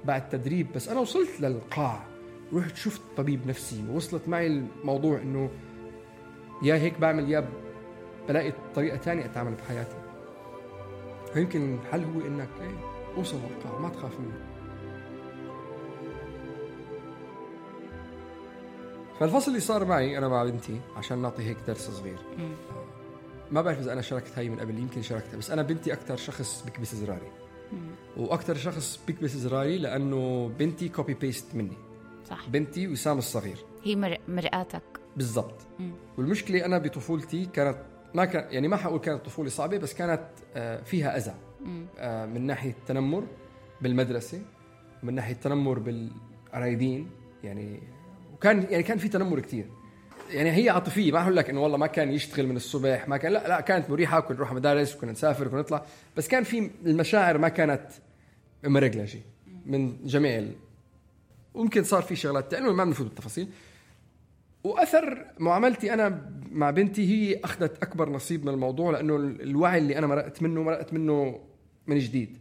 [0.04, 2.06] بعد تدريب بس أنا وصلت للقاع.
[2.54, 5.50] رحت شفت طبيب نفسي ووصلت معي الموضوع إنه
[6.62, 7.48] يا هيك بعمل يا
[8.28, 9.96] بلاقي طريقة تانية أتعامل بحياتي.
[11.34, 14.52] فيمكن الحل هو إنك إيه للقاع ما تخاف منه
[19.20, 22.18] فالفصل اللي صار معي أنا مع بنتي عشان نعطي هيك درس صغير.
[23.50, 26.64] ما بعرف إذا أنا شاركت هاي من قبل يمكن شاركتها بس أنا بنتي أكثر شخص
[26.66, 27.32] بكبس زراري.
[28.16, 31.76] وأكثر شخص بكبس زراري لأنه بنتي copy paste مني.
[32.30, 32.48] صح.
[32.48, 33.64] بنتي وسام الصغير.
[33.84, 34.18] هي مر...
[34.28, 34.82] مرآتك.
[35.16, 35.54] بالضبط.
[36.18, 37.78] والمشكلة أنا بطفولتي كانت
[38.14, 41.34] ما كان يعني ما حقول كانت طفولة صعبة بس كانت آه، فيها أذى.
[41.34, 41.51] مم.
[41.98, 43.26] آه، من ناحية التنمر
[43.80, 44.42] بالمدرسة
[45.02, 47.10] ومن ناحية التنمر بالقرايبين
[47.44, 47.80] يعني
[48.34, 49.66] وكان يعني كان في تنمر كثير
[50.30, 53.32] يعني هي عاطفية ما أقول لك إنه والله ما كان يشتغل من الصبح ما كان
[53.32, 55.84] لا لا كانت مريحة كنا نروح مدارس وكنا نسافر وكنا نطلع
[56.16, 57.86] بس كان في المشاعر ما كانت
[58.64, 59.18] مرقلجه
[59.66, 60.44] من جميع.
[61.54, 63.48] وممكن صار في شغلات تانية ما بنفوت بالتفاصيل
[64.64, 70.06] وأثر معاملتي أنا مع بنتي هي أخذت أكبر نصيب من الموضوع لأنه الوعي اللي أنا
[70.06, 71.40] مرقت منه مرقت منه
[71.92, 72.38] من جديد.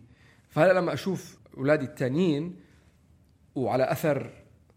[0.50, 2.56] فهلا لما أشوف أولادي الثانيين
[3.56, 4.30] وعلى أثر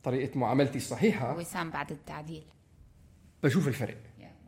[0.02, 2.42] طريقة معاملتي الصحيحة وسام بعد التعديل.
[3.42, 3.96] بشوف الفرق.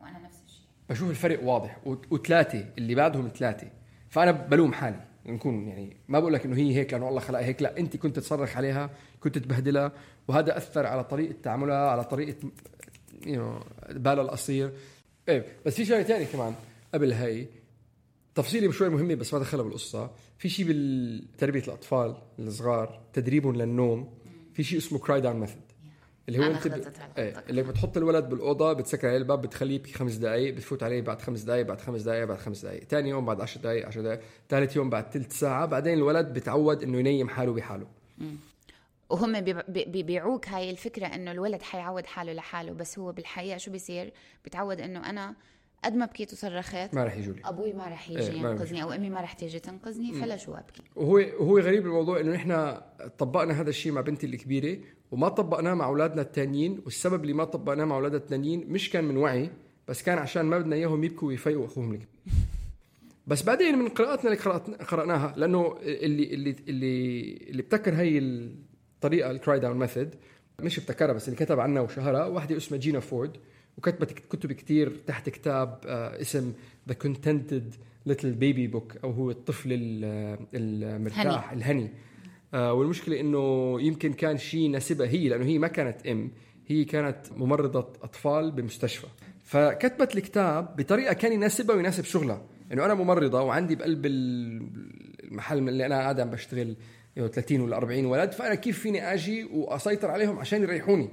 [0.02, 0.62] وأنا نفس الشيء.
[0.90, 1.78] بشوف الفرق واضح.
[1.86, 3.70] وثلاثة اللي بعدهم ثلاثة.
[4.08, 5.00] فأنا بلوم حالي.
[5.26, 7.62] نكون يعني ما بقول لك إنه هي هيك لأنه الله خلقها هيك.
[7.62, 9.92] لا أنت كنت تصرخ عليها كنت تبهدلها
[10.28, 12.50] وهذا أثر على طريقة تعاملها على طريقة
[13.26, 13.60] يو
[13.90, 14.72] بالها القصير.
[15.28, 16.54] إيه بس في شغلة ثانية كمان
[16.94, 17.46] قبل هي
[18.36, 20.10] تفصيلي شوي مهمة بس ما دخلها بالقصة.
[20.38, 24.14] في شيء بتربيه الأطفال الصغار تدريبهم للنوم.
[24.54, 25.66] في شيء اسمه cry it out method
[26.28, 26.92] اللي هو أنت ب...
[27.18, 31.20] إيه اللي بتحط الولد بالأوضة بتسكر عليه الباب بتخليه يبكي خمس دقائق بتفوت عليه بعد
[31.20, 34.20] خمس دقائق بعد خمس دقائق بعد خمس دقائق ثاني يوم بعد 10 دقائق 10 دقائق
[34.48, 35.66] ثالث يوم بعد ثلث ساعة.
[35.66, 37.86] بعدين الولد بتعود إنه ينيم حاله بحاله.
[39.10, 44.12] وهم بيبيعوك هاي الفكرة إنه الولد حيعود حاله لحاله بس هو بالحقيقة شو بيصير؟
[44.44, 45.34] بيتعود إنه أنا
[45.84, 46.94] قد ما بكيت وصرخت.
[46.94, 47.40] ما رح يجوا لي.
[47.44, 50.82] أبوي ما رح يجي إيه ينقذني أو أمي ما رح تيجي تنقذني فلا شو أبكي.
[50.96, 52.76] وهو هو غريب الموضوع إنه نحن
[53.18, 54.78] طبقنا هذا الشيء مع بنتي الكبيرة
[55.10, 59.16] وما طبقناه مع أولادنا الثانيين والسبب اللي ما طبقناه مع أولادنا الثانيين مش كان من
[59.16, 59.50] وعي
[59.88, 62.08] بس كان عشان ما بدنا إياهم يبكوا ويفيقوا أخوهم الكبير.
[63.26, 69.38] بس بعدين من قراءاتنا اللي قرأناها لأنه اللي اللي اللي اللي ابتكر هي الطريقة ال
[69.38, 70.14] cry down method
[70.60, 73.36] مش ابتكرها بس اللي كتب عنها وشهرها واحدة اسمها جينا فورد.
[73.78, 76.52] وكتبت كتب كتير تحت كتاب آه، اسم
[76.88, 77.74] The Contented
[78.06, 79.68] Little Baby Book أو هو الطفل
[80.54, 81.58] المرتاح هني.
[81.58, 81.90] الهني.
[82.54, 86.30] آه، والمشكلة إنه يمكن كان شيء ناسبها هي لأنه هي ما كانت أم
[86.66, 89.06] هي كانت ممرضة أطفال بمستشفى.
[89.44, 92.42] فكتبت الكتاب بطريقة كان يناسبها ويناسب شغلها.
[92.72, 96.76] إنه أنا ممرضة وعندي بقلب المحل اللي أنا قاعد عم بشتغل
[97.16, 101.08] 30 ولا 40 ولد فأنا كيف فيني آجي وأسيطر عليهم عشان يريحوني؟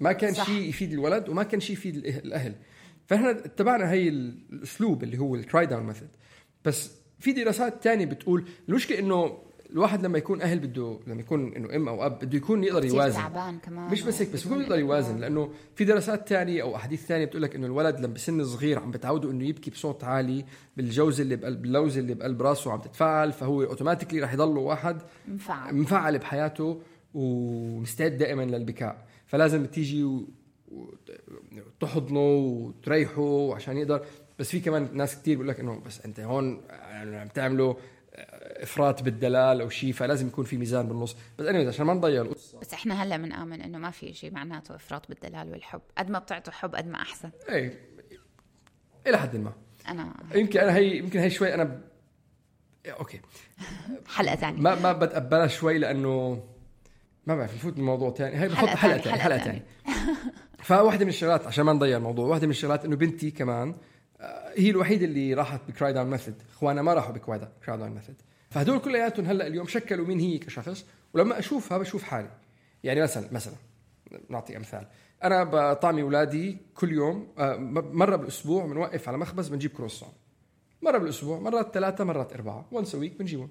[0.00, 2.54] ما كان شيء يفيد الولد وما كان شيء يفيد الأهل.
[3.06, 6.08] فإحنا اتبعنا هي الأسلوب اللي هو ال cry down method
[6.64, 9.38] بس في دراسات تانية بتقول المشكلة إنه
[9.70, 13.16] الواحد لما يكون أهل بده لما يكون إنه أم أو أب بده يكون يقدر يوازن.
[13.16, 13.90] تعبان كمان.
[13.90, 15.16] مش بس هيك بس يكون يقدر يوازن.
[15.16, 18.90] لأنه في دراسات ثانية أو أحاديث ثانية بتقول لك إنه الولد لما بسن صغير عم
[18.90, 20.44] بتعودوا إنه يبكي بصوت عالي
[20.76, 25.74] بالجوز اللي بقلب اللوزه اللي بقلب راسه عم تتفاعل فهو اوتوماتيكلي رح يضله واحد مفعل
[25.74, 26.82] مفعل بحياته
[27.14, 29.06] ومستعد دائما للبكاء.
[29.26, 30.24] فلازم تيجي
[30.68, 34.06] وتحضنه وتريحه عشان يقدر.
[34.38, 37.74] بس في كمان ناس كتير بيقول لك إنه بس أنت هون يعني عم تعملوا
[38.62, 41.16] إفراط بالدلال أو شيء فلازم يكون في ميزان بالنص.
[41.38, 42.60] بس أنا عشان ما نضيع القصة.
[42.60, 45.80] بس إحنا هلأ بنآمن إنه ما في شيء معناته إفراط بالدلال والحب.
[45.98, 47.30] قد ما بتعطوا حب قد ما أحسن.
[47.48, 47.80] إيه
[49.06, 49.52] إلى حد ما.
[49.88, 51.80] أنا يمكن أنا هي يمكن هي شوي أنا.
[52.86, 53.20] أوكي.
[54.16, 54.60] حلقة ثانية.
[54.60, 56.42] ما ما بتقبلها شوي لأنه
[57.26, 59.64] ما بعرف نفوت بموضوع ثاني هي بحط حلقة ثانية حلقة ثانية
[60.58, 63.74] فواحدة من الشغلات عشان ما نضيع الموضوع واحدة من الشغلات إنه بنتي كمان
[64.20, 67.38] آه، هي الوحيدة اللي راحت ب cry down method إخوانها ما راحوا ب cry
[67.68, 68.16] down method
[68.50, 72.30] فهدول كلياتهم هلأ اليوم شكلوا مين هي كشخص ولما أشوفها بشوف حالي.
[72.84, 73.54] يعني مثلا مثلا
[74.28, 74.86] نعطي أمثال.
[75.24, 77.56] أنا بطعمي اولادي كل يوم آه،
[77.92, 80.08] مرة بالأسبوع بنوقف على مخبز بنجيب كروسون.
[80.82, 82.66] مرة بالأسبوع مرات ثلاثة مرات أربعة.
[82.72, 83.48] once a week بنجيبهم.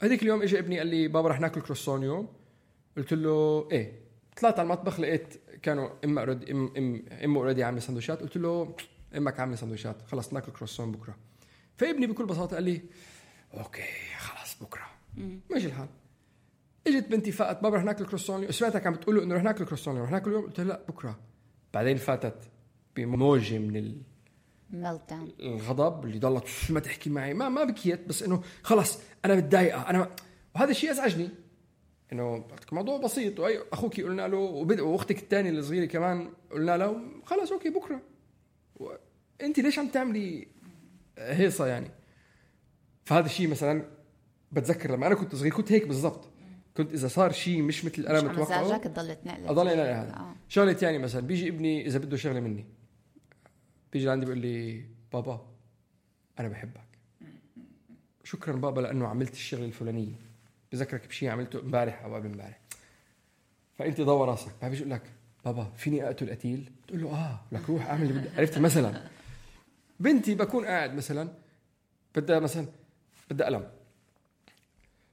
[0.00, 2.28] هذيك اليوم اجى ابني قال لي بابا رح ناكل كروسون اليوم
[2.96, 4.00] قلت له إيه
[4.40, 8.20] طلعت على المطبخ لقيت كانوا إما already ام ام امه already عاملة سندويشات.
[8.20, 8.74] قلت له
[9.16, 10.02] إمك عاملة سندويشات.
[10.02, 11.16] خلص ناكل كروسون بكرة.
[11.76, 12.82] فابني بكل بساطة قال لي
[13.54, 13.82] okay
[14.18, 14.86] خلص بكرة.
[15.50, 15.88] ماشي الحال.
[16.86, 19.98] إجت بنتي فاتت بابا رح ناكل كروسون سمعتك عم بتقول له إنه رح ناكل كروسون
[19.98, 20.46] رح ناكل اليوم.
[20.46, 21.18] قلت لا بكرة.
[21.74, 22.50] بعدين فاتت
[22.96, 24.02] بموجة من ال
[25.40, 30.10] الغضب اللي ضلت ما تحكي معي ما ما بكيت بس إنه خلص أنا متضايقة أنا
[30.54, 31.30] وهذا الشيء أزعجني.
[32.12, 33.40] إنه موضوع بسيط.
[33.40, 34.38] وأي أخوك قلنا له
[34.82, 38.02] وأختك الثانية الصغيره كمان قلنا له خلص أوكي بكرة.
[39.40, 40.48] أنت ليش عم تعملي
[41.18, 41.90] هيصة يعني؟
[43.04, 43.84] فهذا الشيء مثلا
[44.52, 46.28] بتذكر لما أنا كنت صغير كنت هيك بالضبط.
[46.76, 50.34] كنت إذا صار شيء مش مثل أنا متوقعه مزاجك تضل تنقل أضل أنا هذا آه.
[50.48, 52.66] شغلة ثانية مثلا بيجي ابني إذا بده شغلة مني
[53.92, 55.46] بيجي لعندي بيقول لي بابا
[56.40, 56.88] أنا بحبك.
[58.24, 60.27] شكرا بابا لأنه عملت الشغلة الفلانية.
[60.72, 62.60] بذكرك بشيء عملته امبارح أو قبل امبارح.
[63.78, 65.02] فأنت ضوى راسك بعد بيجي يقول لك؟
[65.44, 69.08] بابا فيني أقتل قتيل؟ تقول له آه لك روح أعمل اللي بدي عرفت؟ مثلا.
[70.00, 71.28] بنتي بكون قاعد مثلا
[72.14, 72.66] بدها مثلا
[73.30, 73.68] بدها قلم.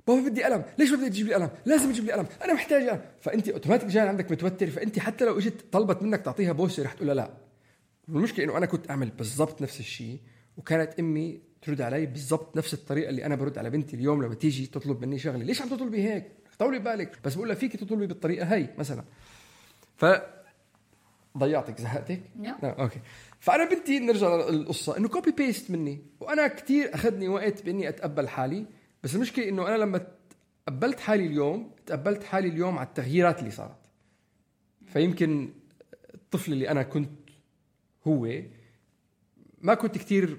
[0.08, 0.66] بابا بدي قلم.
[0.78, 2.28] ليش بدك تجيب لي قلم؟ لازم تجيب لي قلم.
[2.44, 4.68] أنا محتاج قلم فأنت اوتوماتيك جاي عندك متوتر.
[4.68, 7.38] فأنت حتى لو إجت طلبت منك تعطيها بوسة رح تقول لها لا.
[8.08, 10.20] والمشكلة إنه أنا كنت أعمل بالضبط نفس الشيء
[10.58, 14.66] وكانت أمي ترد علي بالضبط نفس الطريقة اللي أنا برد على بنتي اليوم لما تيجي
[14.66, 15.44] تطلب مني شغلة.
[15.44, 17.20] ليش عم تطلبي هيك؟ طولي بالك.
[17.26, 19.04] بس بقول لها فيك تطلبي بالطريقة هي مثلا.
[19.96, 20.06] ف
[21.38, 22.58] ضيعتك زهقتك؟ لا.
[22.64, 23.00] لا okay.
[23.40, 26.02] فأنا بدي نرجع للقصة إنه copy paste مني.
[26.20, 28.66] وأنا كتير أخذني وقت بإني أتقبل حالي.
[29.04, 30.08] بس المشكلة إنه أنا لما
[30.66, 33.80] تقبلت حالي اليوم تقبلت حالي اليوم على التغييرات اللي صارت.
[34.86, 35.54] فيمكن
[36.14, 37.10] الطفل اللي أنا كنت
[38.08, 38.42] هو
[39.62, 40.38] ما كنت كتير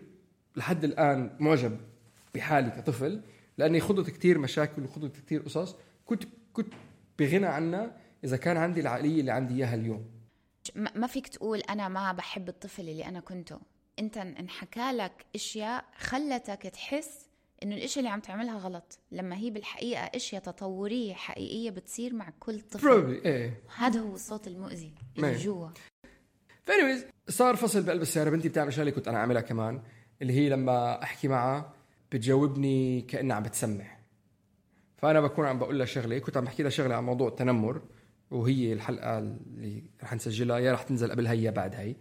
[0.57, 1.81] لحد الآن معجب
[2.35, 3.23] بحالي كطفل
[3.59, 5.77] لأني خضت كتير مشاكل وخضت كتير قصص.
[6.07, 6.73] كنت كنت
[7.19, 10.11] بغنى عنها إذا كان عندي العقلية اللي عندي إياها اليوم.
[10.75, 13.61] ما فيك تقول أنا ما بحب الطفل اللي أنا كنته.
[13.99, 17.27] أنت انحكى لك أشياء خلتك تحس
[17.63, 18.99] إنه الاشي اللي عم تعملها غلط.
[19.13, 23.21] لما هي بالحقيقة أشياء تطورية حقيقية بتصير مع كل طفل.
[23.25, 23.61] إيه.
[23.77, 25.37] هذا هو الصوت المؤذي اللي.
[25.37, 25.69] جوا.
[26.65, 28.31] فانيويز صار فصل بقلب السيارة.
[28.31, 29.83] بنتي بتعمل شغله كنت أنا عاملها كمان.
[30.23, 31.73] اللي هي لما أحكي معها
[32.13, 34.01] بتجاوبني كانها عم بتسمح
[34.97, 37.83] فأنا بكون عم بقول لها شغلة كنت عم بحكي لها شغلة عن موضوع التنمر
[38.31, 41.95] وهي الحلقة اللي رح نسجلها يا رح تنزل قبل هي يا بعد هي.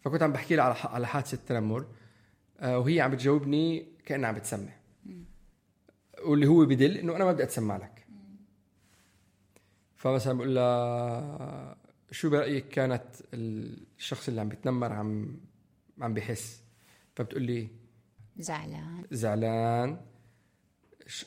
[0.00, 1.86] فكنت عم بحكي لها على حادثة التنمر
[2.60, 4.80] آه، وهي عم بتجاوبني كانها عم بتسمح
[6.24, 8.06] واللي هو بدل إنه أنا ما بدي أتسمع لك.
[9.96, 11.76] فمثلا بقول لها
[12.10, 15.36] شو برأيك كانت الشخص اللي عم بيتنمر عم
[16.00, 16.61] عم بحس
[17.14, 17.68] فبتقول لي
[18.36, 19.04] زعلان.
[19.10, 20.00] زعلان.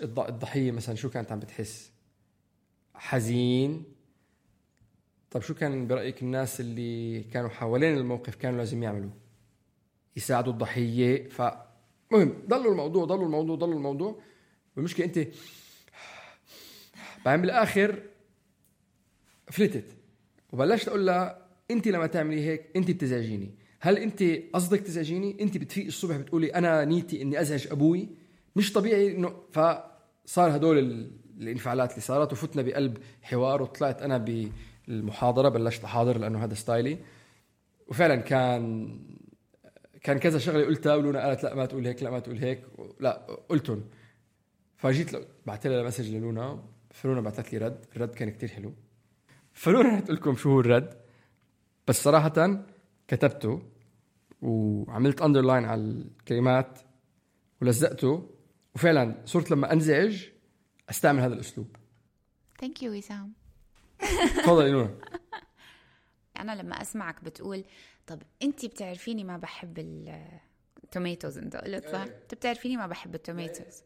[0.01, 1.91] الضحية مثلا شو كانت عم بتحس؟
[2.93, 3.83] حزين.
[5.31, 9.11] طب شو كان برأيك الناس اللي كانوا حوالين الموقف كانوا لازم يعملوا؟
[10.15, 11.29] يساعدوا الضحية.
[11.29, 14.21] فمهم ضلوا الموضوع ضلوا الموضوع ضلوا الموضوع.
[14.75, 15.27] والمشكلة أنت
[17.25, 18.03] بعدين بالآخر
[19.47, 19.85] فلتت
[20.51, 23.64] وبلشت أقول لها أنت لما تعملي هيك أنت بتزعجيني.
[23.85, 28.09] هل انت قصدك تزعجيني؟ انت بتفيق الصبح بتقولي أنا نيتي إني أزعج أبوي.
[28.55, 34.17] مش طبيعي انه فصار هدول ال- الانفعالات اللي صارت وفتنا بقلب حوار وطلعت أنا
[34.87, 36.97] بالمحاضرة بلشت أحاضر لأنه هذا ستايلي.
[37.87, 38.89] وفعلا كان
[40.01, 42.63] كان كذا شغلة قلتها ولونا قالت لا ما تقول هيك لا ما تقول هيك.
[42.99, 43.11] لا
[43.49, 43.83] قلتهم.
[44.77, 46.63] فجيت لو بعثت لها message للونا.
[46.91, 47.85] فلونا بعثت لي رد.
[47.95, 48.73] الرد كان كتير حلو.
[49.53, 50.93] فلونا تقول لكم شو هو الرد.
[51.87, 52.65] بس صراحة
[53.07, 53.74] كتبته.
[54.45, 56.79] وعملت underline على الكلمات
[57.61, 58.29] ولزقته.
[58.75, 60.29] وفعلا صرت لما أنزعج
[60.89, 61.75] أستعمل هذا الأسلوب.
[62.59, 63.33] thank you وسام.
[64.43, 64.95] تفضلي لونا
[66.39, 67.63] أنا لما أسمعك بتقول
[68.07, 69.79] طب أنت بتعرفيني ما بحب
[70.83, 73.83] ال tomatoes أنت قلت صح؟ انت بتعرفيني ما بحب ال tomatoes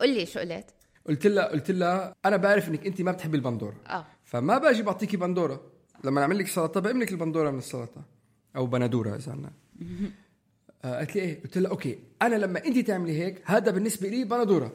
[0.00, 0.74] قل لي شو قلت.
[1.06, 3.76] قلت لها قلت لها أنا بعرف إنك أنت ما بتحبي البندورة.
[3.86, 4.06] آه.
[4.24, 5.72] فما باجي بعطيكي بندورة.
[6.04, 8.04] لما اعمل لك سلطة بعمل لك البندورة من السلطة.
[8.56, 9.52] أو بندورة إذا عنا
[10.84, 14.72] قالت لي إيه؟ قلت لها okay أنا لما انت تعملي هيك هذا بالنسبة لي بندوره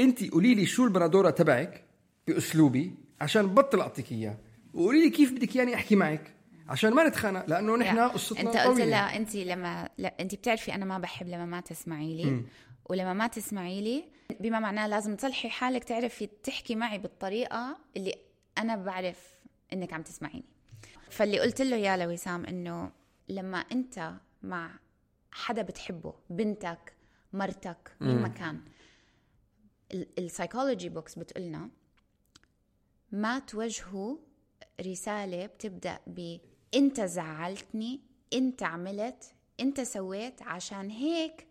[0.00, 1.84] انت قولي لي شو البندوره تبعك
[2.26, 4.38] بأسلوبي عشان بطل أعطيك إياه.
[4.74, 6.34] وقولي لي كيف بدك إياني أحكي معك
[6.68, 8.80] عشان ما نتخانق لأنه نحن قصتنا أنت قلت.
[8.80, 12.42] لها انت لما لا انت بتعرفي أنا ما بحب لما ما تسمعي لي.
[12.90, 14.04] ولما ما تسمعي لي
[14.40, 18.14] بما معناه لازم تصلحي حالك تعرفي تحكي معي بالطريقة اللي
[18.58, 19.18] أنا بعرف
[19.72, 20.44] إنك عم تسمعيني.
[21.10, 22.90] فاللي قلت له يا لوسام إنه
[23.28, 24.12] لما انت
[24.42, 24.78] مع
[25.30, 26.92] حدا بتحبه بنتك
[27.32, 28.60] مرتك مين ما كان
[30.18, 31.70] ال psychology books بتقولنا
[33.12, 34.16] ما توجهوا
[34.80, 36.38] رسالة بتبدأ ب
[36.74, 38.00] أنت زعلتني
[38.32, 41.46] أنت عملت أنت سويت عشان هيك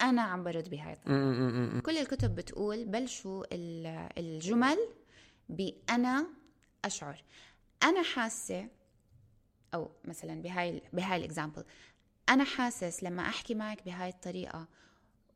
[0.00, 4.78] أنا عم برد بهاي الطريقة كل الكتب بتقول بلشوا ال- الجمل
[5.48, 6.26] بأنا
[6.84, 7.24] أشعر.
[7.82, 8.68] أنا حاسة
[9.74, 11.64] أو مثلا بهاي بهاي ال example
[12.28, 14.68] أنا حاسس لما أحكي معك بهاي الطريقة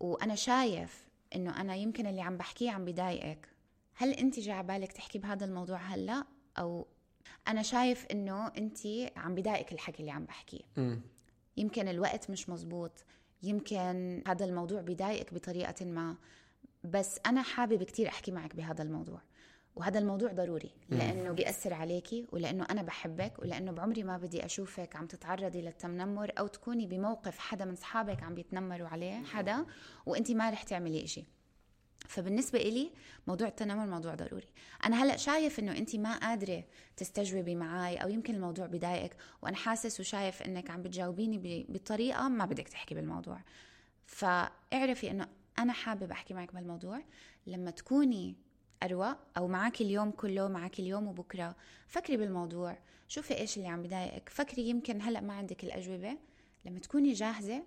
[0.01, 3.49] وأنا شايف إنه أنا يمكن اللي عم بحكيه عم بضايقك
[3.95, 6.25] هل أنت جاي على بالك تحكي بهذا الموضوع هلأ؟
[6.59, 6.87] أو
[7.49, 8.79] أنا شايف إنه أنت
[9.17, 10.61] عم بضايقك الحكي اللي عم بحكيه.
[11.57, 12.93] يمكن الوقت مش مزبوط
[13.43, 16.17] يمكن هذا الموضوع بضايقك بطريقة ما
[16.85, 19.21] بس أنا حابب كتير أحكي معك بهذا الموضوع.
[19.77, 25.07] وهذا الموضوع ضروري لأنه بيأثر عليكي ولأنه أنا بحبك ولأنه بعمري ما بدي أشوفك عم
[25.07, 29.67] تتعرضي للتنمر أو تكوني بموقف حدا من صحابك عم بيتنمروا عليه حدا
[30.07, 31.25] وأنت ما رح تعملي إشي.
[32.09, 32.91] فبالنسبة إلي
[33.27, 34.49] موضوع التنمر موضوع ضروري.
[34.85, 36.65] أنا هلأ شايف إنه أنت ما قادرة
[36.97, 42.69] تستجوبي معي أو يمكن الموضوع بضايقك وأنا حاسس وشايف إنك عم بتجاوبيني بطريقة ما بدك
[42.69, 43.41] تحكي بالموضوع.
[44.07, 47.03] فاعرفي إنه أنا حابب أحكي معك بهالموضوع
[47.47, 48.46] لما تكوني
[48.83, 51.57] أروق أو معك اليوم كله معك اليوم وبكرة.
[51.87, 54.29] فكري بالموضوع شوفي إيش اللي عم بضايقك.
[54.29, 56.19] فكري يمكن هلأ ما عندك الأجوبة.
[56.65, 57.63] لما تكوني جاهزة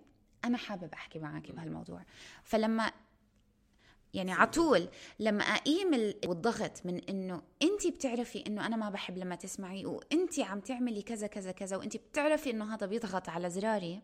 [0.45, 2.01] أنا حابب أحكي معك بهالموضوع.
[2.43, 2.91] فلما
[4.13, 4.89] يعني على طول
[5.19, 10.39] لما أقيم ال- والضغط من إنه انت بتعرفي إنه أنا ما بحب لما تسمعي وانت
[10.39, 14.01] عم تعملي كذا كذا كذا وانت بتعرفي إنه هذا بيضغط على زراري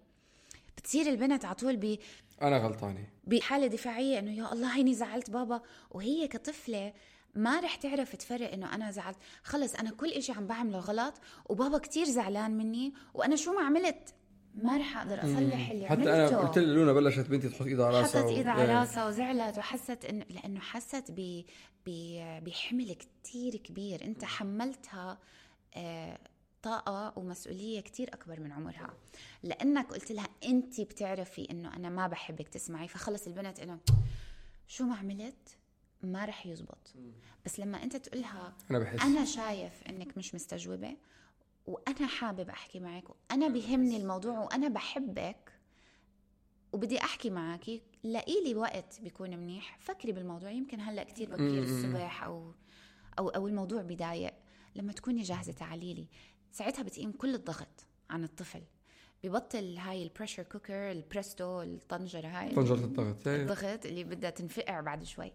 [0.78, 1.98] بتصير البنت على طول ب
[2.42, 3.08] أنا غلطانة.
[3.24, 5.62] بحالة دفاعية إنه يا الله هيني زعلت بابا.
[5.92, 6.94] وهي كطفلة
[7.36, 9.18] ما رح تعرف تفرق إنه أنا زعلت.
[9.44, 11.14] خلص أنا كل إشي عم بعمله غلط
[11.50, 14.14] وبابا كتير زعلان مني وأنا شو ما عملت
[14.56, 16.28] ما رح أقدر أصلح اللي حتى عملته.
[16.28, 18.80] أنا قلت لها لونا بلشت بنتي تحط إيدها على راسها حطت و- ايدها على إيه.
[18.80, 21.42] راسها وزعلت وحست انه لأنه حست ب
[21.86, 24.04] ب- بحمل كتير كبير.
[24.04, 25.18] أنت حملتها
[25.76, 26.18] آه،
[26.66, 28.94] طاقة ومسؤولية كتير أكبر من عمرها.
[29.44, 33.80] لأنك قلت لها أنت بتعرفي إنه أنا ما بحبك تسمعي فخلص البنت إنه
[34.68, 35.58] شو ما عملت
[36.04, 36.94] ما رح يزبط.
[37.46, 39.02] بس لما أنت تقولها أنا بحس.
[39.02, 40.98] أنا شايف إنك مش متجاوبة
[41.68, 45.52] وأنا حابب أحكي معك وأنا بيهمني الموضوع وأنا بحبك
[46.74, 49.78] وبدي أحكي معك لاقي لي وقت بيكون منيح.
[49.80, 52.54] فكري بالموضوع يمكن هلأ كتير بكير الصبح أو
[53.20, 54.34] أو أو الموضوع بضايق
[54.76, 56.08] لما تكوني جاهزة تعالي لي
[56.56, 58.62] ساعتها بتقيم كل الضغط عن الطفل.
[59.24, 63.42] ببطل هاي ال pressure cooker البريستو الطنجرة هاي طنجرة الضغط إيه.
[63.42, 65.32] الضغط اللي بدها تنفقع بعد شوي.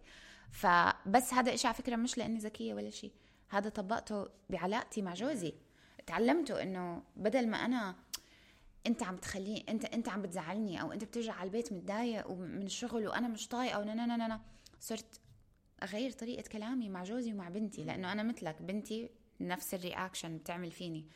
[0.50, 3.12] فبس هذا إشي على فكرة مش لأني ذكية ولا شيء
[3.48, 5.54] هذا طبقته بعلاقتي مع جوزي.
[6.06, 7.96] تعلمته إنه بدل ما أنا
[8.86, 13.08] أنت عم تخليه أنت أنت عم بتزعلني أو أنت بترجع على البيت متضايق من الشغل
[13.08, 14.40] وأنا مش طايقة ونا نا نا نا
[14.80, 15.20] صرت
[15.82, 17.84] أغير طريقة كلامي مع جوزي ومع بنتي.
[17.84, 19.10] لأنه أنا مثلك بنتي
[19.40, 21.06] نفس الرياكشن بتعمل فيني.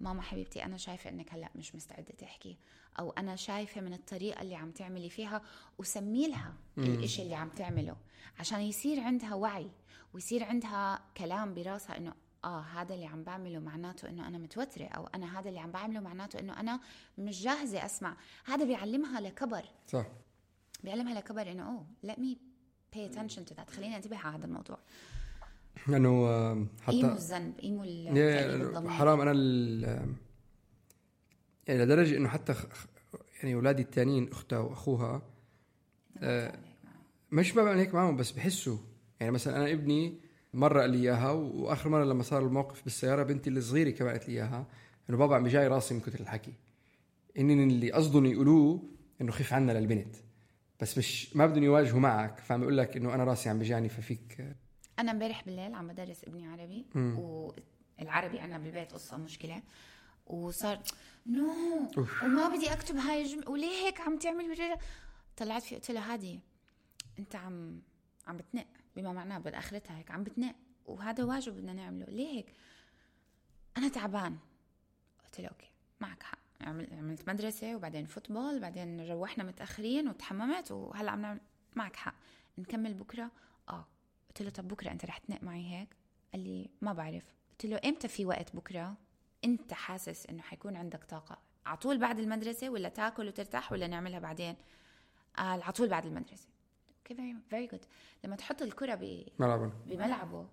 [0.00, 2.58] ماما حبيبتي أنا شايفة إنك هلأ مش مستعدة تحكي
[2.98, 5.42] أو أنا شايفة من الطريقة اللي عم تعملي فيها
[5.78, 7.96] وسمي لها الإشي اللي عم تعمله
[8.38, 9.70] عشان يصير عندها وعي
[10.14, 15.06] ويصير عندها كلام براسها إنه آه هذا اللي عم بعمله معناته إنه أنا متوترة أو
[15.06, 16.80] أنا هذا اللي عم بعمله معناته إنه أنا
[17.18, 18.16] مش جاهزة أسمع.
[18.44, 19.64] هذا بيعلمها لكبر.
[19.86, 20.06] صح.
[20.84, 22.36] بيعلمها لكبر إنه أوه let me
[22.96, 23.70] pay attention to that.
[23.70, 24.78] خليني انتبه على هذا الموضوع.
[25.86, 27.52] لأنه آه، حتى الذنب
[28.16, 28.90] يا- التأنيب الضمير.
[28.90, 29.20] حرام.
[29.20, 29.32] أنا
[31.68, 32.54] يعني لدرجه إنه حتى
[33.42, 35.22] يعني أولادي الثانيين اختها وأخوها
[36.18, 36.58] آه،
[37.32, 38.76] مش ما بعمل هيك معهم بس بحسوا.
[39.20, 40.20] يعني مثلا أنا ابني
[40.54, 44.34] مره قال لي إياها وآخر مرة لما صار الموقف بالسيارة بنتي الصغيرة كمان قالت لي
[44.34, 44.66] إياها
[45.10, 46.52] إنه بابا عم بجاي راسي من كثر الحكي.
[47.38, 48.82] اني اللي قصدهم يقولوه
[49.20, 50.16] إنه خف عنا للبنت.
[50.80, 52.38] بس مش ما بدهم يواجهوا معك.
[52.38, 54.56] فعم يقول لك إنه أنا راسي عم بجاني ففيك
[54.98, 56.86] أنا امبارح بالليل عم بدرس ابني عربي
[57.98, 59.62] والعربي عنا بالبيت قصة مشكلة.
[60.26, 60.82] وصار
[61.26, 61.52] نو
[62.22, 64.78] وما بدي أكتب هاي الجمله وليه هيك عم تعمل بريرة؟
[65.36, 66.40] طلعت فيه قلت له هادي
[67.18, 67.82] أنت عم
[68.26, 70.54] عم بتنق بما معناه بالاخرتها هيك عم بتنق
[70.86, 72.46] وهذا واجب بدنا نعمله ليه هيك؟
[73.76, 74.36] أنا تعبان.
[75.24, 75.70] قلت له أوكي
[76.00, 76.38] معك حق.
[76.60, 81.40] عمل- عملت مدرسة وبعدين فوتبول بعدين روحنا متأخرين وتحممت وهلأ عم نعمل
[81.76, 82.14] معك حق
[82.58, 83.30] نكمل بكرة؟
[83.68, 83.86] آه.
[84.28, 85.88] قلت له طب بكرة أنت رح تنق معي هيك؟
[86.32, 87.22] قال لي ما بعرف.
[87.50, 88.94] قلت له إمتى في وقت بكرة؟
[89.44, 94.18] إنت حاسس إنه حيكون عندك طاقة؟ على طول بعد المدرسة ولا تاكل وترتاح ولا نعملها
[94.18, 94.56] بعدين؟
[95.36, 96.48] قال على طول بعد المدرسة.
[96.98, 97.80] okay very very good
[98.24, 100.46] لما تحط الكرة ب ملعبا بملعبه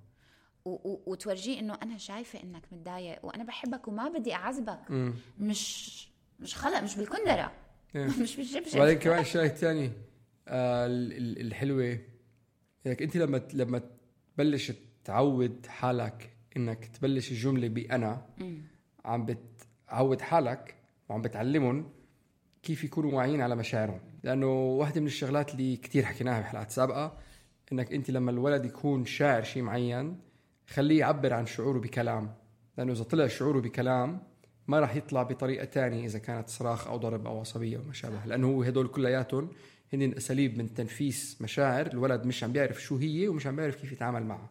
[0.66, 4.80] و- وتورجيه إنه أنا شايفة إنك متضايق وأنا بحبك وما بدي أعذبك
[5.40, 6.08] مش
[6.40, 7.52] مش خلق مش بالكندرة.
[8.22, 8.76] مش بالشبشب.
[8.76, 9.92] وبعدين كمان الشيء الثاني
[10.48, 12.00] آه ال- ال- الحلوة
[12.88, 13.82] إنك أنت لما لما
[14.36, 14.74] تبلش
[15.04, 18.26] تعود حالك إنك تبلش الجملة بانا
[19.06, 20.76] عم بتعود حالك
[21.10, 21.90] وعم بتعلمهم
[22.64, 24.00] كيف يكونوا واعيين على مشاعرهم.
[24.24, 27.18] لأنه واحدة من الشغلات اللي كتير حكيناها بحلقات سابقة
[27.72, 30.20] إنك أنت لما الولد يكون شاعر شيء معين
[30.68, 32.34] خليه يعبر عن شعوره بكلام.
[32.78, 34.22] لأنه إذا طلع شعوره بكلام
[34.68, 38.26] ما راح يطلع بطريقة تانية إذا كانت صراخ أو ضرب أو عصبية وما شابه.
[38.26, 39.50] لأنه هو هدول كلياتهم
[39.94, 43.92] هن أساليب من تنفيس مشاعر الولد مش عم بيعرف شو هي ومش عم بيعرف كيف
[43.92, 44.50] يتعامل معها.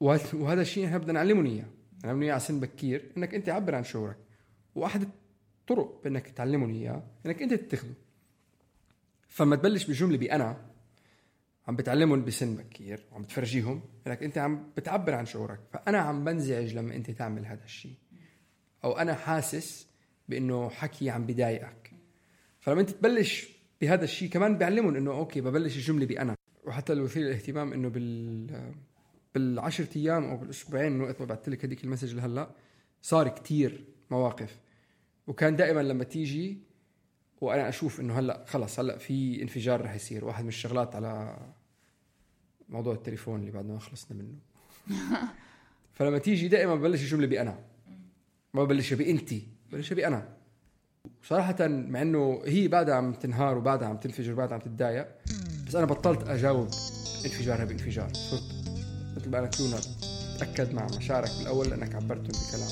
[0.00, 1.66] وهذا الشيء إحنا بدنا نعلمهم إياه.
[2.04, 4.16] نعلمهم اياه على سن بكير إنك أنت عبر عن شعورك.
[4.74, 7.94] وأحد الطرق بانك تعلمهم إياه إنك أنت تتخذه.
[9.28, 10.70] فما تبلش بجملة بانا
[11.68, 15.60] عم بتعلمهم بسن بكير وعم بتفرجيهم إنك أنت عم بتعبر عن شعورك.
[15.72, 17.94] فأنا عم بنزعج لما أنت تعمل هذا الشيء.
[18.84, 19.86] أو أنا حاسس
[20.28, 21.90] بإنه حكي عم بضايقك
[22.60, 23.53] فلما أنت تبلش
[23.84, 24.28] بهذا الشيء.
[24.28, 26.36] كمان بيعلمهم إنه okay ببلش الجملة بأنا.
[26.64, 28.72] وحتى المثير للاهتمام إنه بال
[29.34, 32.50] بالعشر أيام أو بالأسبوعين من وقت ما بعثت لك هذيك ال message لهلأ
[33.02, 34.58] صار كتير مواقف.
[35.26, 36.58] وكان دائما لما تيجي
[37.40, 40.24] وأنا أشوف إنه هلأ خلص هلأ في انفجار رح يصير.
[40.24, 41.36] واحد من الشغلات على
[42.68, 44.38] موضوع التليفون اللي بعد ما خلصنا منه.
[45.96, 47.64] فلما تيجي دائما ببلش الجملة بأنا.
[48.54, 50.43] ما ببلشها بأنتي ببلشها بأنا.
[51.28, 55.08] صراحة مع إنه هي بعدها عم تنهار وبعدها عم تنفجر وبعدها عم تتضايق
[55.66, 56.68] بس أنا بطلت أجاوب
[57.24, 58.12] انفجارها بانفجار.
[58.14, 58.42] صرت
[59.16, 59.80] مثل ما قالت لونا
[60.38, 62.68] تاكد مع مشاعرك بالأول لأنك عبرتهم بكلام.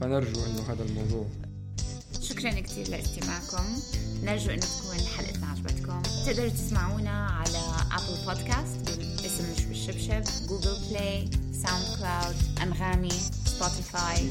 [0.00, 1.26] فنرجو إنه هذا الموضوع
[2.20, 3.64] شكرا كثير لاستماعكم.
[4.24, 6.02] نرجو إنه تكون حلقتنا عجبتكم.
[6.26, 7.58] تقدروا تسمعونا على
[7.92, 13.10] Apple Podcast باسم مش بالشبشب Google Play SoundCloud انغامي
[13.44, 14.30] Spotify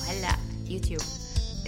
[0.00, 1.23] وهلأ يوتيوب.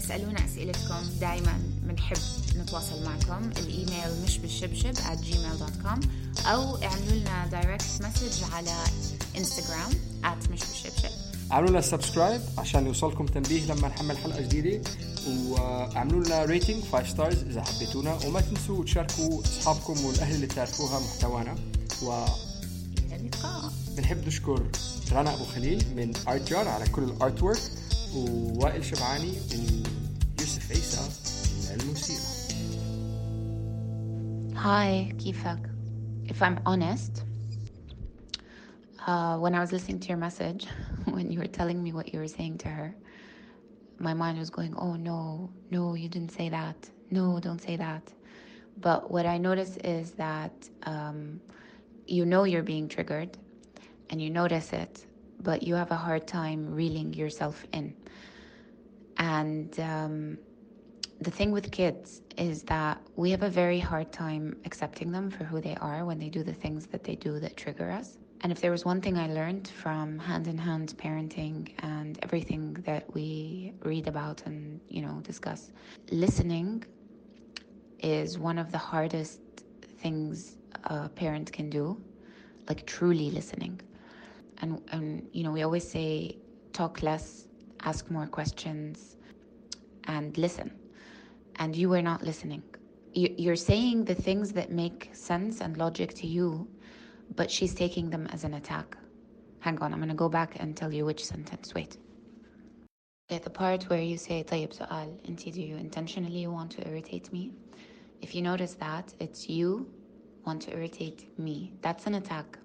[0.06, 2.16] اسألونا أسئلتكم دائما بنحب
[2.56, 3.50] نتواصل معكم.
[3.58, 6.06] الإيميل مش بالشبشب at gmail.com
[6.46, 8.76] أو اعملوا لنا direct message على
[9.36, 9.90] Instagram
[10.24, 11.10] at مش بالشبشب
[11.52, 14.90] اعملوا لنا subscribe عشان يوصلكم تنبيه لما نحمل حلقة جديدة.
[15.48, 18.18] واعملوا لنا rating 5 stars إذا حبيتونا.
[18.26, 21.54] وما تنسوا تشاركوا أصحابكم والأهل اللي تعرفوها محتوانا.
[22.02, 22.24] و
[23.96, 24.66] بنحب نشكر
[25.12, 27.60] رنا أبو خليل من ارت جار على كل الارت ورك
[28.15, 31.09] ووائل شبعاني ويوسف عيسى
[31.73, 32.41] للموسيقى
[34.55, 35.69] Hi, كيفك?
[36.25, 37.23] If I'm honest,
[39.07, 40.67] uh, when I was listening to your message,
[41.05, 42.95] when you were telling me what you were saying to her,
[43.97, 46.89] my mind was going, oh no, no, you didn't say that.
[47.09, 48.03] No, don't say that.
[48.79, 51.41] But what I noticed is that um,
[52.07, 53.37] you know you're being triggered
[54.09, 55.05] and you notice it,
[55.41, 57.93] but you have a hard time reeling yourself in.
[59.18, 60.38] And um,
[61.20, 65.44] the thing with kids is that we have a very hard time accepting them for
[65.44, 68.18] who they are when they do the things that they do that trigger us.
[68.42, 72.74] And if there was one thing I learned from hand in hand parenting and everything
[72.84, 75.72] that we read about and, you know, discuss,
[76.10, 76.84] listening
[78.00, 79.40] is one of the hardest
[79.98, 82.00] things a parent can do,
[82.68, 83.80] like truly listening.
[84.58, 86.36] And, and you know, we always say
[86.72, 87.48] talk less,
[87.85, 89.17] ask more questions,
[90.05, 90.71] and listen.
[91.57, 92.63] And you were not listening.
[93.13, 96.67] You- You're saying the things that make sense and logic to you,
[97.35, 98.97] but she's taking them as an attack.
[99.59, 101.73] Hang on, I'm gonna go back and tell you which sentence.
[101.75, 101.97] Wait.
[103.29, 107.31] Okay, the part where you say طيب سؤال انت do you intentionally want to irritate
[107.31, 107.51] me?
[108.21, 109.87] If you notice that, it's you
[110.45, 111.73] want to irritate me.
[111.81, 112.59] That's an attack.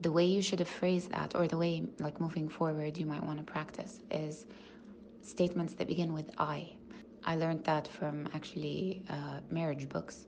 [0.00, 3.22] The way you should have phrased that, or the way, like moving forward, you might
[3.22, 4.46] want to practice is
[5.22, 6.70] statements that begin with I.
[7.24, 10.26] I learned that from actually uh, marriage books.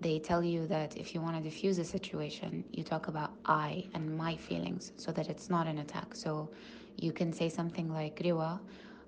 [0.00, 3.86] They tell you that if you want to diffuse a situation, you talk about I
[3.94, 6.14] and my feelings so that it's not an attack.
[6.14, 6.50] So
[6.96, 8.60] you can say something like, Riwa,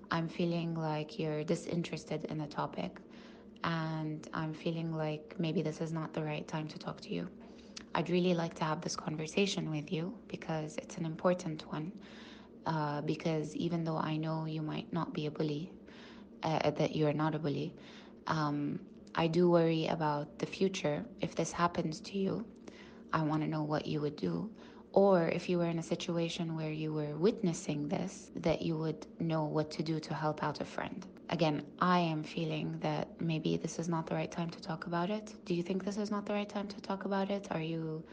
[0.09, 2.97] I'm feeling like you're disinterested in the topic,
[3.63, 7.29] and I'm feeling like maybe this is not the right time to talk to you.
[7.95, 11.91] I'd really like to have this conversation with you because it's an important one.
[12.65, 15.71] Uh, because even though I know you might not be a bully,
[16.43, 17.73] uh, that you're not a bully,
[18.27, 18.79] um,
[19.15, 21.03] I do worry about the future.
[21.21, 22.45] If this happens to you,
[23.13, 24.49] I want to know what you would do.
[24.93, 29.07] Or if you were in a situation where you were witnessing this, that you would
[29.19, 31.05] know what to do to help out a friend.
[31.29, 35.09] Again, I am feeling that maybe this is not the right time to talk about
[35.09, 35.33] it.
[35.45, 37.47] Do you think this is not the right time to talk about it?
[37.51, 38.03] Are you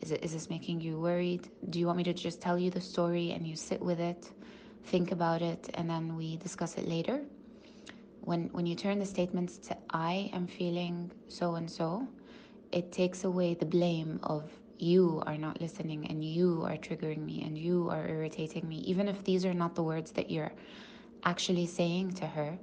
[0.00, 1.50] is it is this making you worried?
[1.70, 4.30] Do you want me to just tell you the story and you sit with it,
[4.84, 7.22] think about it, and then we discuss it later?
[8.22, 12.08] When when you turn the statements to I am feeling so and so,
[12.72, 17.42] it takes away the blame of you are not listening and you are triggering me
[17.44, 18.76] and you are irritating me.
[18.78, 20.52] Even if these are not the words that you're
[21.24, 22.58] actually saying to her,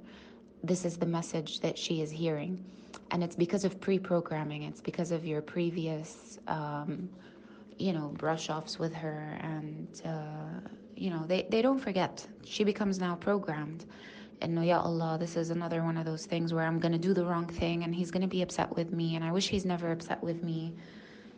[0.62, 2.64] this is the message that she is hearing.
[3.10, 7.08] And it's because of pre programming, it's because of your previous, um,
[7.78, 9.38] you know, brush offs with her.
[9.40, 12.26] And, uh, you know, they, they don't forget.
[12.44, 13.84] She becomes now programmed.
[14.40, 17.14] And ya Allah, this is another one of those things where I'm going to do
[17.14, 19.16] the wrong thing and he's going to be upset with me.
[19.16, 20.74] And I wish he's never upset with me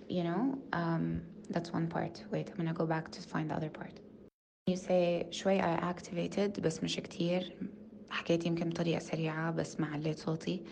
[0.10, 2.24] You know, um, that's one part.
[2.32, 4.00] Wait, I'm going to go back to find the other part.
[4.68, 7.54] You say شوي I activated بس مش كتير
[8.10, 10.64] حكيت يمكن بطريقة سريعة بس ما عليت صوتي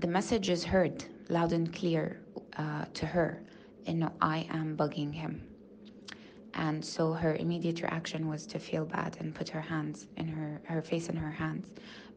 [0.00, 2.20] The message is heard loud and clear
[2.56, 3.42] uh, to her
[3.88, 5.42] إنه I am bugging him
[6.54, 10.60] and so her immediate reaction was to feel bad and put her hands in her
[10.64, 11.66] her face in her hands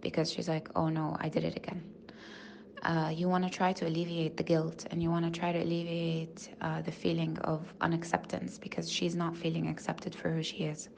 [0.02, 1.82] because she's like oh no I did it again
[2.83, 5.59] uh, you want to try to alleviate the guilt and you want to try to
[5.63, 10.89] alleviate uh, the feeling of unacceptance because she's not feeling accepted for who she is.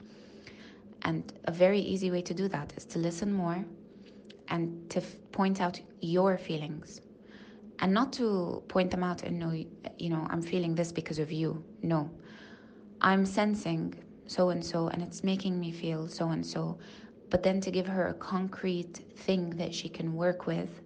[1.03, 3.63] And a very easy way to do that is to listen more
[4.49, 7.01] and to f- point out your feelings
[7.79, 9.51] and not to point them out and know,
[9.97, 11.63] you know, I'm feeling this because of you.
[11.83, 12.09] No,
[13.01, 13.93] I'm sensing
[14.27, 16.77] so and so and it's making me feel so and so.
[17.29, 20.81] but then to give her a concrete thing that she can work with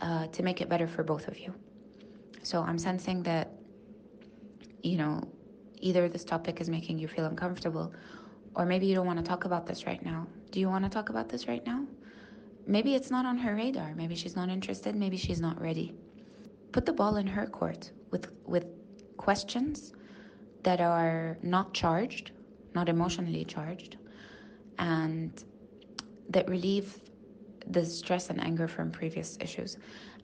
[0.00, 1.54] uh, to make it better for both of you.
[2.42, 3.52] So I'm sensing that,
[4.82, 5.22] you know,
[5.80, 7.92] either this topic is making you feel uncomfortable,
[8.54, 10.26] or maybe you don't want to talk about this right now.
[10.50, 11.86] Do you want to talk about this right now?
[12.66, 13.94] Maybe it's not on her radar.
[13.94, 14.94] Maybe she's not interested.
[14.94, 15.94] Maybe she's not ready.
[16.72, 18.66] Put the ball in her court with, with
[19.16, 19.92] questions
[20.62, 22.32] that are not charged,
[22.74, 23.96] not emotionally charged,
[24.78, 25.44] and
[26.28, 27.00] that relieve
[27.68, 29.76] the stress and anger from previous issues.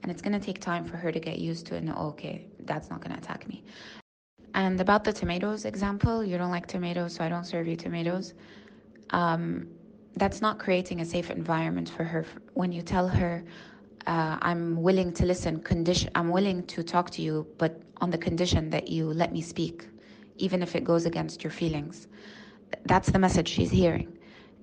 [0.03, 2.45] And it's going to take time for her to get used to it and, okay,
[2.65, 3.63] dad's not going to attack me.
[4.53, 8.33] And about the tomatoes example, you don't like tomatoes, so I don't serve you tomatoes.
[9.11, 9.67] Um,
[10.15, 12.25] that's not creating a safe environment for her.
[12.53, 13.43] When you tell her,
[14.07, 18.17] uh, I'm willing to listen, condition, I'm willing to talk to you, but on the
[18.17, 19.87] condition that you let me speak,
[20.37, 22.07] even if it goes against your feelings.
[22.85, 24.16] That's the message she's hearing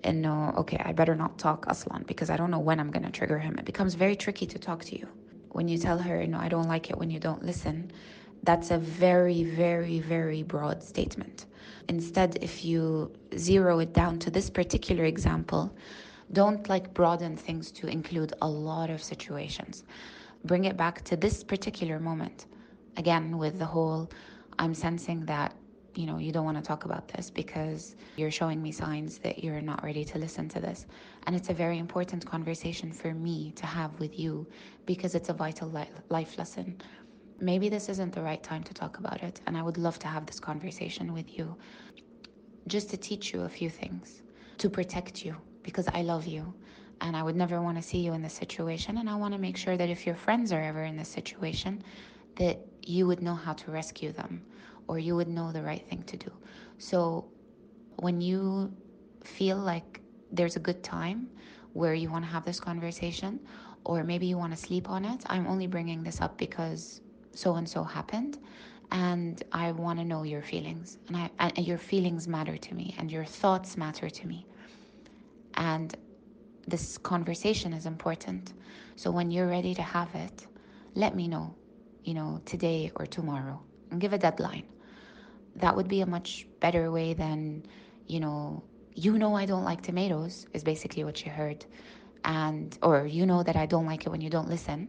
[0.05, 3.05] and know, okay, I better not talk Aslan because I don't know when I'm going
[3.05, 3.59] to trigger him.
[3.59, 5.09] It becomes very tricky to talk to you.
[5.51, 7.91] When you tell her, you know, I don't like it when you don't listen,
[8.43, 11.47] that's a very, very, very broad statement.
[11.89, 15.75] Instead, if you zero it down to this particular example,
[16.33, 19.85] don't like broaden things to include a lot of situations.
[20.45, 22.47] Bring it back to this particular moment.
[22.97, 24.11] Again, with the whole,
[24.59, 25.55] I'm sensing that
[25.97, 29.43] you know, you don't want to talk about this because you're showing me signs that
[29.43, 30.87] you're not ready to listen to this.
[31.27, 34.47] And it's a very important conversation for me to have with you
[34.87, 35.69] because it's a vital
[36.09, 36.81] life lesson.
[37.41, 40.07] Maybe this isn't the right time to talk about it, and I would love to
[40.07, 41.57] have this conversation with you
[42.67, 44.23] just to teach you a few things,
[44.59, 46.55] to protect you because I love you
[47.01, 48.99] and I would never want to see you in this situation.
[48.99, 51.83] And I want to make sure that if your friends are ever in this situation,
[52.37, 54.43] that you would know how to rescue them
[54.89, 56.33] or you would know the right thing to do.
[56.79, 57.27] So
[57.97, 58.73] when you
[59.23, 60.01] feel like
[60.33, 61.29] there's a good time
[61.73, 63.41] where you want to have this conversation,
[63.85, 67.01] or maybe you want to sleep on it, I'm only bringing this up because
[67.33, 68.39] so and so happened.
[68.91, 72.95] And I want to know your feelings, and, I, and your feelings matter to me,
[72.99, 74.47] and your thoughts matter to me.
[75.55, 75.97] And
[76.69, 78.53] this conversation is important.
[78.97, 80.47] So when you're ready to have it,
[80.95, 81.55] let me know,
[82.05, 83.61] you know, today or tomorrow,
[83.91, 84.65] and give a deadline
[85.57, 87.65] that would be a much better way than,
[88.07, 88.63] you know,
[88.95, 91.65] you know I don't like tomatoes is basically what you heard.
[92.25, 94.89] And or you know that I don't like it when you don't listen.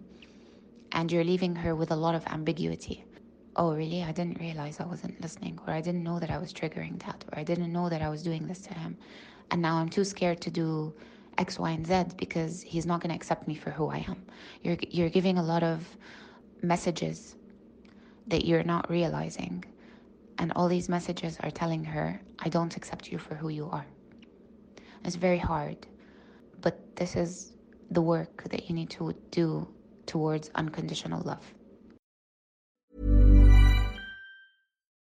[0.91, 3.03] And you're leaving her with a lot of ambiguity.
[3.57, 4.03] Oh, really?
[4.03, 7.23] I didn't realize I wasn't listening, or I didn't know that I was triggering that,
[7.31, 8.97] or I didn't know that I was doing this to him.
[9.51, 10.93] And now I'm too scared to do
[11.37, 14.23] X, Y, and Z because he's not going to accept me for who I am.
[14.61, 15.85] You're, you're giving a lot of
[16.61, 17.35] messages
[18.27, 19.63] that you're not realizing
[20.37, 23.85] and all these messages are telling her, I don't accept you for who you are.
[25.03, 25.85] It's very hard,
[26.61, 27.53] but this is
[27.91, 29.67] the work that you need to do
[30.05, 31.45] towards unconditional love.